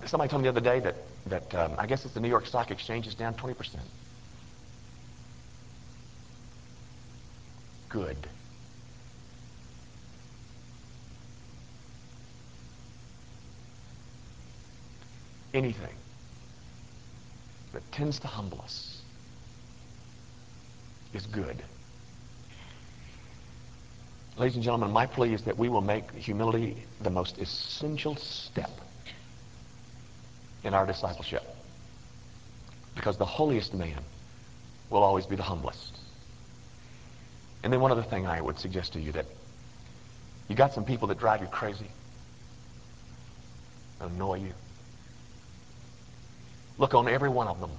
Somebody 0.05 0.29
told 0.29 0.43
me 0.43 0.49
the 0.49 0.57
other 0.57 0.61
day 0.61 0.79
that, 0.79 0.95
that 1.25 1.55
um, 1.55 1.75
I 1.77 1.85
guess 1.85 2.05
it's 2.05 2.13
the 2.13 2.19
New 2.19 2.29
York 2.29 2.45
Stock 2.45 2.71
Exchange 2.71 3.05
is 3.07 3.15
down 3.15 3.33
20%. 3.33 3.75
Good. 7.89 8.17
Anything 15.53 15.95
that 17.73 17.91
tends 17.91 18.19
to 18.19 18.27
humble 18.27 18.61
us 18.61 19.01
is 21.13 21.25
good. 21.25 21.61
Ladies 24.37 24.55
and 24.55 24.63
gentlemen, 24.63 24.91
my 24.91 25.07
plea 25.07 25.33
is 25.33 25.43
that 25.43 25.57
we 25.57 25.67
will 25.67 25.81
make 25.81 26.11
humility 26.11 26.77
the 27.01 27.09
most 27.09 27.39
essential 27.39 28.15
step 28.15 28.69
in 30.67 30.73
our 30.73 30.85
discipleship. 30.85 31.43
Because 32.93 33.17
the 33.17 33.25
holiest 33.25 33.73
man 33.73 33.99
will 34.89 35.01
always 35.01 35.25
be 35.25 35.35
the 35.35 35.43
humblest. 35.43 35.97
And 37.63 37.71
then 37.71 37.79
one 37.79 37.91
other 37.91 38.03
thing 38.03 38.27
I 38.27 38.41
would 38.41 38.59
suggest 38.59 38.93
to 38.93 38.99
you 38.99 39.13
that 39.13 39.25
you 40.47 40.55
got 40.55 40.73
some 40.73 40.85
people 40.85 41.07
that 41.07 41.19
drive 41.19 41.41
you 41.41 41.47
crazy, 41.47 41.87
annoy 43.99 44.39
you. 44.39 44.53
Look 46.77 46.93
on 46.93 47.07
every 47.07 47.29
one 47.29 47.47
of 47.47 47.59
them 47.59 47.71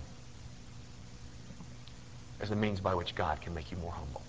as 2.41 2.51
a 2.51 2.57
means 2.57 2.81
by 2.81 2.95
which 2.95 3.15
God 3.15 3.41
can 3.41 3.55
make 3.55 3.71
you 3.71 3.77
more 3.77 3.93
humble. 3.93 4.23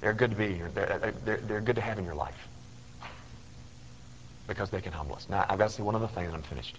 They're 0.00 0.14
good 0.14 0.30
to 0.30 0.36
be. 0.36 0.60
They're, 0.74 1.12
they're, 1.24 1.36
they're 1.38 1.60
good 1.60 1.76
to 1.76 1.82
have 1.82 1.98
in 1.98 2.04
your 2.04 2.14
life 2.14 2.48
because 4.46 4.70
they 4.70 4.80
can 4.80 4.92
humble 4.92 5.16
us. 5.16 5.26
Now, 5.28 5.46
I've 5.48 5.58
got 5.58 5.68
to 5.68 5.74
say 5.74 5.82
one 5.82 5.94
other 5.94 6.08
thing 6.08 6.26
and 6.26 6.34
I'm 6.34 6.42
finished. 6.42 6.76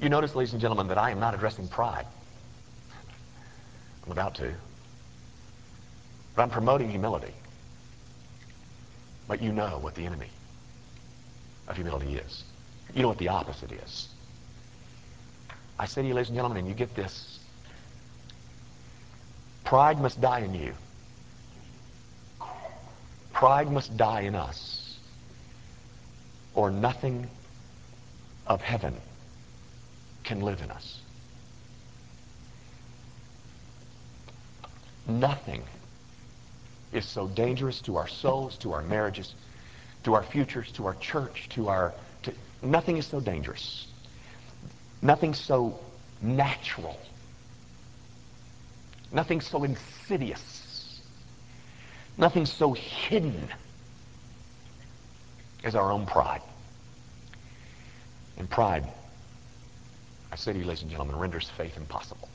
You 0.00 0.08
notice, 0.08 0.34
ladies 0.34 0.52
and 0.52 0.60
gentlemen, 0.60 0.88
that 0.88 0.98
I 0.98 1.10
am 1.10 1.20
not 1.20 1.34
addressing 1.34 1.68
pride. 1.68 2.06
I'm 4.06 4.12
about 4.12 4.34
to. 4.36 4.52
But 6.34 6.42
I'm 6.42 6.50
promoting 6.50 6.88
humility. 6.88 7.34
But 9.28 9.42
you 9.42 9.52
know 9.52 9.78
what 9.80 9.94
the 9.94 10.06
enemy 10.06 10.28
of 11.68 11.76
humility 11.76 12.16
is. 12.16 12.44
You 12.94 13.02
know 13.02 13.08
what 13.08 13.18
the 13.18 13.28
opposite 13.28 13.72
is. 13.72 14.08
I 15.78 15.86
say 15.86 16.02
to 16.02 16.08
you, 16.08 16.14
ladies 16.14 16.28
and 16.28 16.36
gentlemen, 16.36 16.58
and 16.58 16.68
you 16.68 16.74
get 16.74 16.94
this. 16.94 17.38
Pride 19.64 20.00
must 20.00 20.20
die 20.20 20.40
in 20.40 20.54
you. 20.54 20.74
Pride 23.32 23.70
must 23.70 23.96
die 23.96 24.22
in 24.22 24.34
us. 24.34 24.79
Or 26.54 26.70
nothing 26.70 27.28
of 28.46 28.60
heaven 28.60 28.96
can 30.24 30.40
live 30.40 30.60
in 30.62 30.70
us. 30.70 31.00
Nothing 35.06 35.62
is 36.92 37.04
so 37.06 37.28
dangerous 37.28 37.80
to 37.82 37.96
our 37.96 38.08
souls, 38.08 38.56
to 38.58 38.72
our 38.72 38.82
marriages, 38.82 39.34
to 40.04 40.14
our 40.14 40.22
futures, 40.22 40.70
to 40.72 40.86
our 40.86 40.94
church, 40.94 41.48
to 41.50 41.68
our... 41.68 41.94
To, 42.22 42.32
nothing 42.62 42.96
is 42.96 43.06
so 43.06 43.20
dangerous. 43.20 43.86
Nothing 45.02 45.34
so 45.34 45.78
natural. 46.20 46.98
Nothing 49.12 49.40
so 49.40 49.64
insidious. 49.64 51.00
Nothing 52.18 52.46
so 52.46 52.72
hidden 52.72 53.48
as 55.64 55.74
our 55.74 55.90
own 55.90 56.06
pride. 56.06 56.42
And 58.38 58.48
pride, 58.48 58.84
I 60.32 60.36
say 60.36 60.52
to 60.52 60.58
you, 60.58 60.64
ladies 60.64 60.82
and 60.82 60.90
gentlemen, 60.90 61.16
renders 61.16 61.50
faith 61.56 61.76
impossible. 61.76 62.28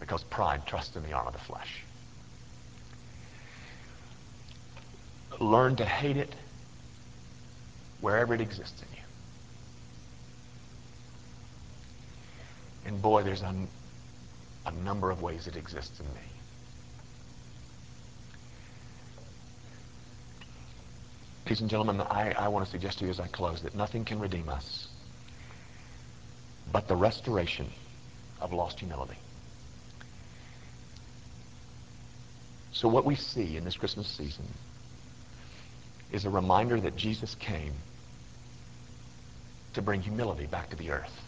Because 0.00 0.22
pride 0.24 0.66
trusts 0.66 0.96
in 0.96 1.02
the 1.04 1.12
arm 1.12 1.26
of 1.26 1.32
the 1.32 1.38
flesh. 1.38 1.82
Learn 5.40 5.76
to 5.76 5.84
hate 5.84 6.16
it 6.16 6.34
wherever 8.00 8.34
it 8.34 8.40
exists 8.40 8.82
in 8.82 8.96
you. 8.96 9.02
And 12.84 13.00
boy, 13.00 13.22
there's 13.22 13.42
a, 13.42 13.54
a 14.66 14.72
number 14.72 15.10
of 15.10 15.22
ways 15.22 15.46
it 15.46 15.56
exists 15.56 16.00
in 16.00 16.06
me. 16.06 16.31
Ladies 21.52 21.60
and 21.60 21.70
gentlemen, 21.70 22.00
I, 22.00 22.32
I 22.32 22.48
want 22.48 22.64
to 22.64 22.70
suggest 22.70 23.00
to 23.00 23.04
you 23.04 23.10
as 23.10 23.20
I 23.20 23.26
close 23.26 23.60
that 23.60 23.74
nothing 23.74 24.06
can 24.06 24.18
redeem 24.18 24.48
us 24.48 24.88
but 26.72 26.88
the 26.88 26.96
restoration 26.96 27.66
of 28.40 28.54
lost 28.54 28.80
humility. 28.80 29.18
So 32.72 32.88
what 32.88 33.04
we 33.04 33.16
see 33.16 33.58
in 33.58 33.64
this 33.64 33.76
Christmas 33.76 34.06
season 34.06 34.46
is 36.10 36.24
a 36.24 36.30
reminder 36.30 36.80
that 36.80 36.96
Jesus 36.96 37.34
came 37.34 37.74
to 39.74 39.82
bring 39.82 40.00
humility 40.00 40.46
back 40.46 40.70
to 40.70 40.76
the 40.76 40.90
earth 40.90 41.20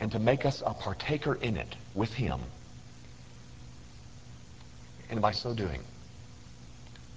and 0.00 0.10
to 0.12 0.18
make 0.18 0.46
us 0.46 0.62
a 0.64 0.72
partaker 0.72 1.34
in 1.34 1.58
it 1.58 1.76
with 1.94 2.14
him. 2.14 2.40
And 5.10 5.20
by 5.20 5.32
so 5.32 5.52
doing, 5.52 5.82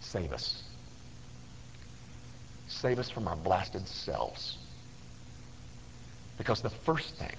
save 0.01 0.33
us. 0.33 0.63
Save 2.81 2.99
us 2.99 3.09
from 3.09 3.27
our 3.27 3.37
blasted 3.37 3.87
selves. 3.87 4.57
Because 6.37 6.61
the 6.61 6.69
first 6.69 7.15
thing, 7.15 7.35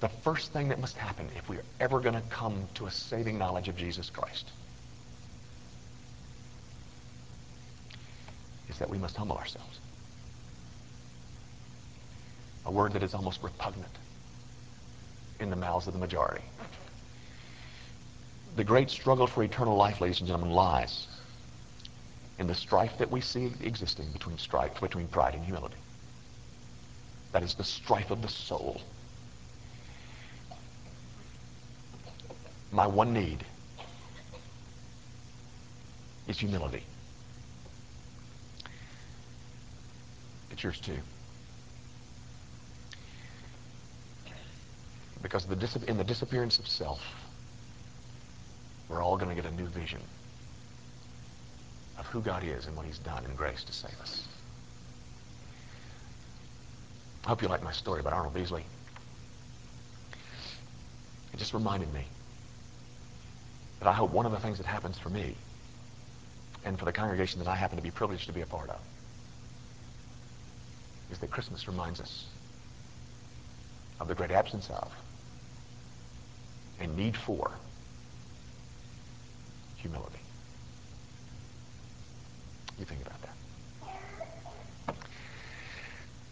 the 0.00 0.10
first 0.10 0.52
thing 0.52 0.68
that 0.68 0.78
must 0.78 0.96
happen 0.98 1.28
if 1.34 1.48
we're 1.48 1.64
ever 1.80 2.00
going 2.00 2.14
to 2.14 2.20
come 2.28 2.68
to 2.74 2.86
a 2.86 2.90
saving 2.90 3.38
knowledge 3.38 3.68
of 3.68 3.76
Jesus 3.76 4.10
Christ 4.10 4.50
is 8.68 8.78
that 8.78 8.90
we 8.90 8.98
must 8.98 9.16
humble 9.16 9.38
ourselves. 9.38 9.78
A 12.66 12.70
word 12.70 12.92
that 12.92 13.02
is 13.02 13.14
almost 13.14 13.42
repugnant 13.42 13.98
in 15.40 15.48
the 15.48 15.56
mouths 15.56 15.86
of 15.86 15.94
the 15.94 15.98
majority. 15.98 16.44
The 18.56 18.64
great 18.64 18.90
struggle 18.90 19.26
for 19.26 19.42
eternal 19.42 19.76
life, 19.76 20.02
ladies 20.02 20.20
and 20.20 20.28
gentlemen, 20.28 20.54
lies 20.54 21.06
in 22.38 22.46
the 22.46 22.54
strife 22.54 22.98
that 22.98 23.10
we 23.10 23.20
see 23.20 23.52
existing 23.62 24.10
between 24.12 24.38
strife, 24.38 24.80
between 24.80 25.06
pride 25.08 25.34
and 25.34 25.44
humility. 25.44 25.76
That 27.32 27.42
is 27.42 27.54
the 27.54 27.64
strife 27.64 28.10
of 28.10 28.22
the 28.22 28.28
soul. 28.28 28.80
My 32.70 32.86
one 32.86 33.12
need 33.12 33.44
is 36.26 36.38
humility. 36.38 36.82
It's 40.50 40.62
yours 40.62 40.80
too. 40.80 40.98
Because 45.22 45.44
in 45.86 45.96
the 45.96 46.04
disappearance 46.04 46.58
of 46.58 46.66
self, 46.66 47.00
we're 48.88 49.02
all 49.02 49.16
going 49.16 49.34
to 49.34 49.40
get 49.40 49.50
a 49.50 49.54
new 49.54 49.66
vision 49.66 50.00
of 51.98 52.06
who 52.06 52.20
God 52.20 52.44
is 52.44 52.66
and 52.66 52.76
what 52.76 52.86
he's 52.86 52.98
done 52.98 53.24
in 53.24 53.34
grace 53.34 53.64
to 53.64 53.72
save 53.72 53.98
us. 54.00 54.26
I 57.24 57.28
hope 57.28 57.42
you 57.42 57.48
like 57.48 57.62
my 57.62 57.72
story 57.72 58.00
about 58.00 58.12
Arnold 58.12 58.34
Beasley. 58.34 58.64
It 61.32 61.38
just 61.38 61.54
reminded 61.54 61.92
me 61.92 62.04
that 63.78 63.88
I 63.88 63.92
hope 63.92 64.10
one 64.10 64.26
of 64.26 64.32
the 64.32 64.38
things 64.38 64.58
that 64.58 64.66
happens 64.66 64.98
for 64.98 65.08
me 65.08 65.34
and 66.64 66.78
for 66.78 66.84
the 66.84 66.92
congregation 66.92 67.38
that 67.38 67.48
I 67.48 67.54
happen 67.54 67.76
to 67.76 67.82
be 67.82 67.90
privileged 67.90 68.26
to 68.26 68.32
be 68.32 68.40
a 68.40 68.46
part 68.46 68.70
of 68.70 68.80
is 71.10 71.18
that 71.18 71.30
Christmas 71.30 71.68
reminds 71.68 72.00
us 72.00 72.26
of 74.00 74.08
the 74.08 74.14
great 74.14 74.30
absence 74.30 74.68
of 74.70 74.90
and 76.80 76.96
need 76.96 77.16
for 77.16 77.50
humility. 79.76 80.21
You 82.82 82.86
think 82.86 83.02
about 83.02 83.22
that. 84.86 84.96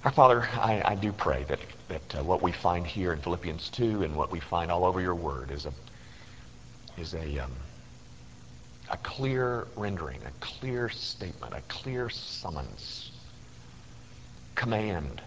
Our 0.04 0.10
Father, 0.10 0.48
I, 0.54 0.82
I 0.84 0.94
do 0.96 1.12
pray 1.12 1.44
that, 1.44 1.60
that 1.86 2.16
uh, 2.16 2.24
what 2.24 2.42
we 2.42 2.50
find 2.50 2.84
here 2.84 3.12
in 3.12 3.20
Philippians 3.20 3.68
2 3.68 4.02
and 4.02 4.16
what 4.16 4.32
we 4.32 4.40
find 4.40 4.68
all 4.68 4.84
over 4.84 5.00
your 5.00 5.14
word 5.14 5.52
is 5.52 5.66
a, 5.66 5.72
is 6.98 7.14
a, 7.14 7.38
um, 7.38 7.52
a 8.90 8.96
clear 8.96 9.68
rendering, 9.76 10.18
a 10.26 10.44
clear 10.44 10.88
statement, 10.88 11.54
a 11.54 11.60
clear 11.68 12.10
summons 12.10 13.12
command, 14.56 15.22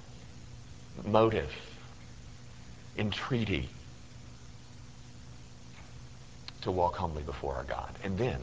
motive, 1.06 1.54
entreaty 2.98 3.70
to 6.64 6.70
walk 6.70 6.98
humbly 6.98 7.24
before 7.24 7.56
our 7.56 7.64
God. 7.64 7.96
And 8.04 8.18
then, 8.18 8.42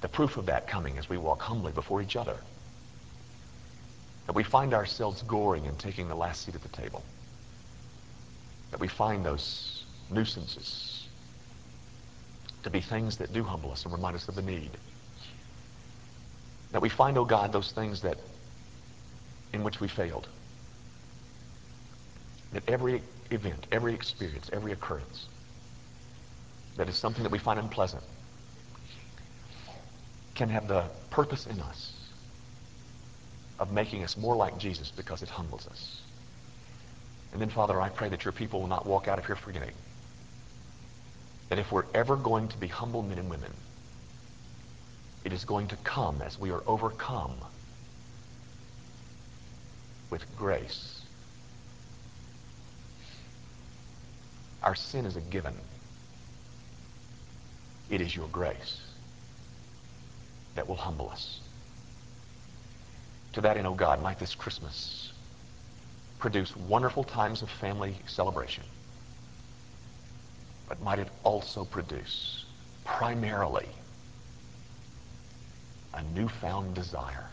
the 0.00 0.08
proof 0.08 0.36
of 0.36 0.46
that 0.46 0.66
coming 0.66 0.98
as 0.98 1.08
we 1.08 1.16
walk 1.16 1.40
humbly 1.40 1.72
before 1.72 2.02
each 2.02 2.16
other, 2.16 2.36
that 4.26 4.34
we 4.34 4.42
find 4.42 4.74
ourselves 4.74 5.22
goring 5.22 5.66
and 5.66 5.78
taking 5.78 6.08
the 6.08 6.14
last 6.14 6.44
seat 6.44 6.54
at 6.54 6.62
the 6.62 6.68
table, 6.68 7.02
that 8.70 8.80
we 8.80 8.88
find 8.88 9.24
those 9.24 9.84
nuisances 10.10 11.08
to 12.62 12.70
be 12.70 12.80
things 12.80 13.16
that 13.18 13.32
do 13.32 13.44
humble 13.44 13.70
us 13.70 13.84
and 13.84 13.92
remind 13.92 14.16
us 14.16 14.28
of 14.28 14.34
the 14.34 14.42
need. 14.42 14.70
That 16.72 16.82
we 16.82 16.88
find, 16.88 17.16
oh 17.16 17.24
God, 17.24 17.52
those 17.52 17.72
things 17.72 18.02
that 18.02 18.18
in 19.52 19.62
which 19.62 19.80
we 19.80 19.88
failed. 19.88 20.28
That 22.52 22.68
every 22.68 23.02
event, 23.30 23.66
every 23.72 23.94
experience, 23.94 24.50
every 24.52 24.72
occurrence 24.72 25.26
that 26.76 26.88
is 26.88 26.96
something 26.96 27.22
that 27.22 27.32
we 27.32 27.38
find 27.38 27.58
unpleasant 27.58 28.02
can 30.36 30.50
have 30.50 30.68
the 30.68 30.84
purpose 31.10 31.46
in 31.46 31.58
us 31.60 31.92
of 33.58 33.72
making 33.72 34.04
us 34.04 34.16
more 34.16 34.36
like 34.36 34.58
Jesus 34.58 34.92
because 34.94 35.22
it 35.22 35.28
humbles 35.28 35.66
us. 35.66 36.00
And 37.32 37.40
then, 37.40 37.48
Father, 37.48 37.80
I 37.80 37.88
pray 37.88 38.08
that 38.10 38.24
your 38.24 38.32
people 38.32 38.60
will 38.60 38.68
not 38.68 38.86
walk 38.86 39.08
out 39.08 39.18
of 39.18 39.26
here 39.26 39.36
forgetting 39.36 39.72
that 41.48 41.58
if 41.58 41.70
we're 41.70 41.84
ever 41.94 42.16
going 42.16 42.48
to 42.48 42.56
be 42.58 42.66
humble 42.66 43.02
men 43.02 43.18
and 43.18 43.30
women, 43.30 43.52
it 45.24 45.32
is 45.32 45.44
going 45.44 45.68
to 45.68 45.76
come 45.76 46.20
as 46.22 46.38
we 46.38 46.50
are 46.50 46.62
overcome 46.66 47.34
with 50.10 50.24
grace. 50.36 51.00
Our 54.62 54.74
sin 54.74 55.06
is 55.06 55.16
a 55.16 55.20
given. 55.20 55.54
It 57.90 58.00
is 58.00 58.14
your 58.14 58.26
grace 58.28 58.80
that 60.56 60.68
will 60.68 60.76
humble 60.76 61.08
us. 61.10 61.40
To 63.34 63.40
that 63.42 63.56
end, 63.56 63.66
O 63.66 63.70
oh 63.70 63.74
God, 63.74 64.02
might 64.02 64.18
this 64.18 64.34
Christmas 64.34 65.12
produce 66.18 66.56
wonderful 66.56 67.04
times 67.04 67.42
of 67.42 67.50
family 67.50 67.94
celebration. 68.06 68.64
but 70.68 70.82
might 70.82 70.98
it 70.98 71.08
also 71.22 71.64
produce 71.64 72.44
primarily 72.84 73.68
a 75.94 76.02
newfound 76.02 76.74
desire 76.74 77.28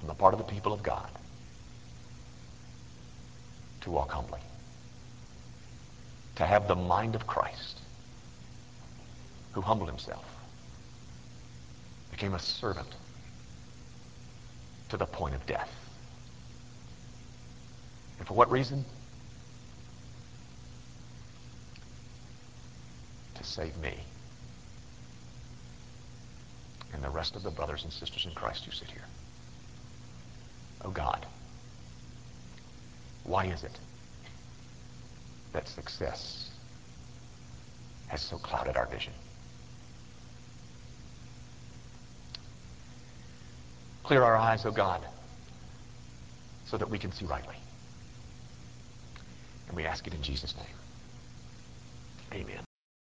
on 0.00 0.06
the 0.06 0.14
part 0.14 0.32
of 0.32 0.38
the 0.38 0.44
people 0.44 0.72
of 0.72 0.82
God 0.82 1.10
to 3.82 3.90
walk 3.90 4.10
humbly, 4.10 4.40
to 6.36 6.46
have 6.46 6.68
the 6.68 6.74
mind 6.74 7.14
of 7.14 7.26
Christ, 7.26 7.80
who 9.52 9.60
humbled 9.60 9.88
himself, 9.88 10.24
became 12.20 12.34
a 12.34 12.38
servant 12.38 12.94
to 14.90 14.98
the 14.98 15.06
point 15.06 15.34
of 15.34 15.46
death. 15.46 15.70
And 18.18 18.28
for 18.28 18.34
what 18.34 18.50
reason? 18.50 18.84
To 23.36 23.42
save 23.42 23.74
me 23.78 23.96
and 26.92 27.02
the 27.02 27.08
rest 27.08 27.36
of 27.36 27.42
the 27.42 27.50
brothers 27.50 27.84
and 27.84 27.92
sisters 27.92 28.26
in 28.26 28.32
Christ 28.32 28.66
who 28.66 28.70
sit 28.70 28.90
here. 28.90 29.06
Oh 30.84 30.90
God, 30.90 31.24
why 33.24 33.46
is 33.46 33.64
it 33.64 33.78
that 35.54 35.66
success 35.68 36.50
has 38.08 38.20
so 38.20 38.36
clouded 38.36 38.76
our 38.76 38.86
vision? 38.88 39.14
Clear 44.10 44.24
our 44.24 44.36
eyes, 44.36 44.66
oh 44.66 44.72
God, 44.72 45.06
so 46.66 46.76
that 46.76 46.90
we 46.90 46.98
can 46.98 47.12
see 47.12 47.26
rightly. 47.26 47.54
And 49.68 49.76
we 49.76 49.84
ask 49.84 50.04
it 50.04 50.14
in 50.14 50.20
Jesus' 50.20 50.52
name. 50.56 52.42
Amen. 52.42 52.69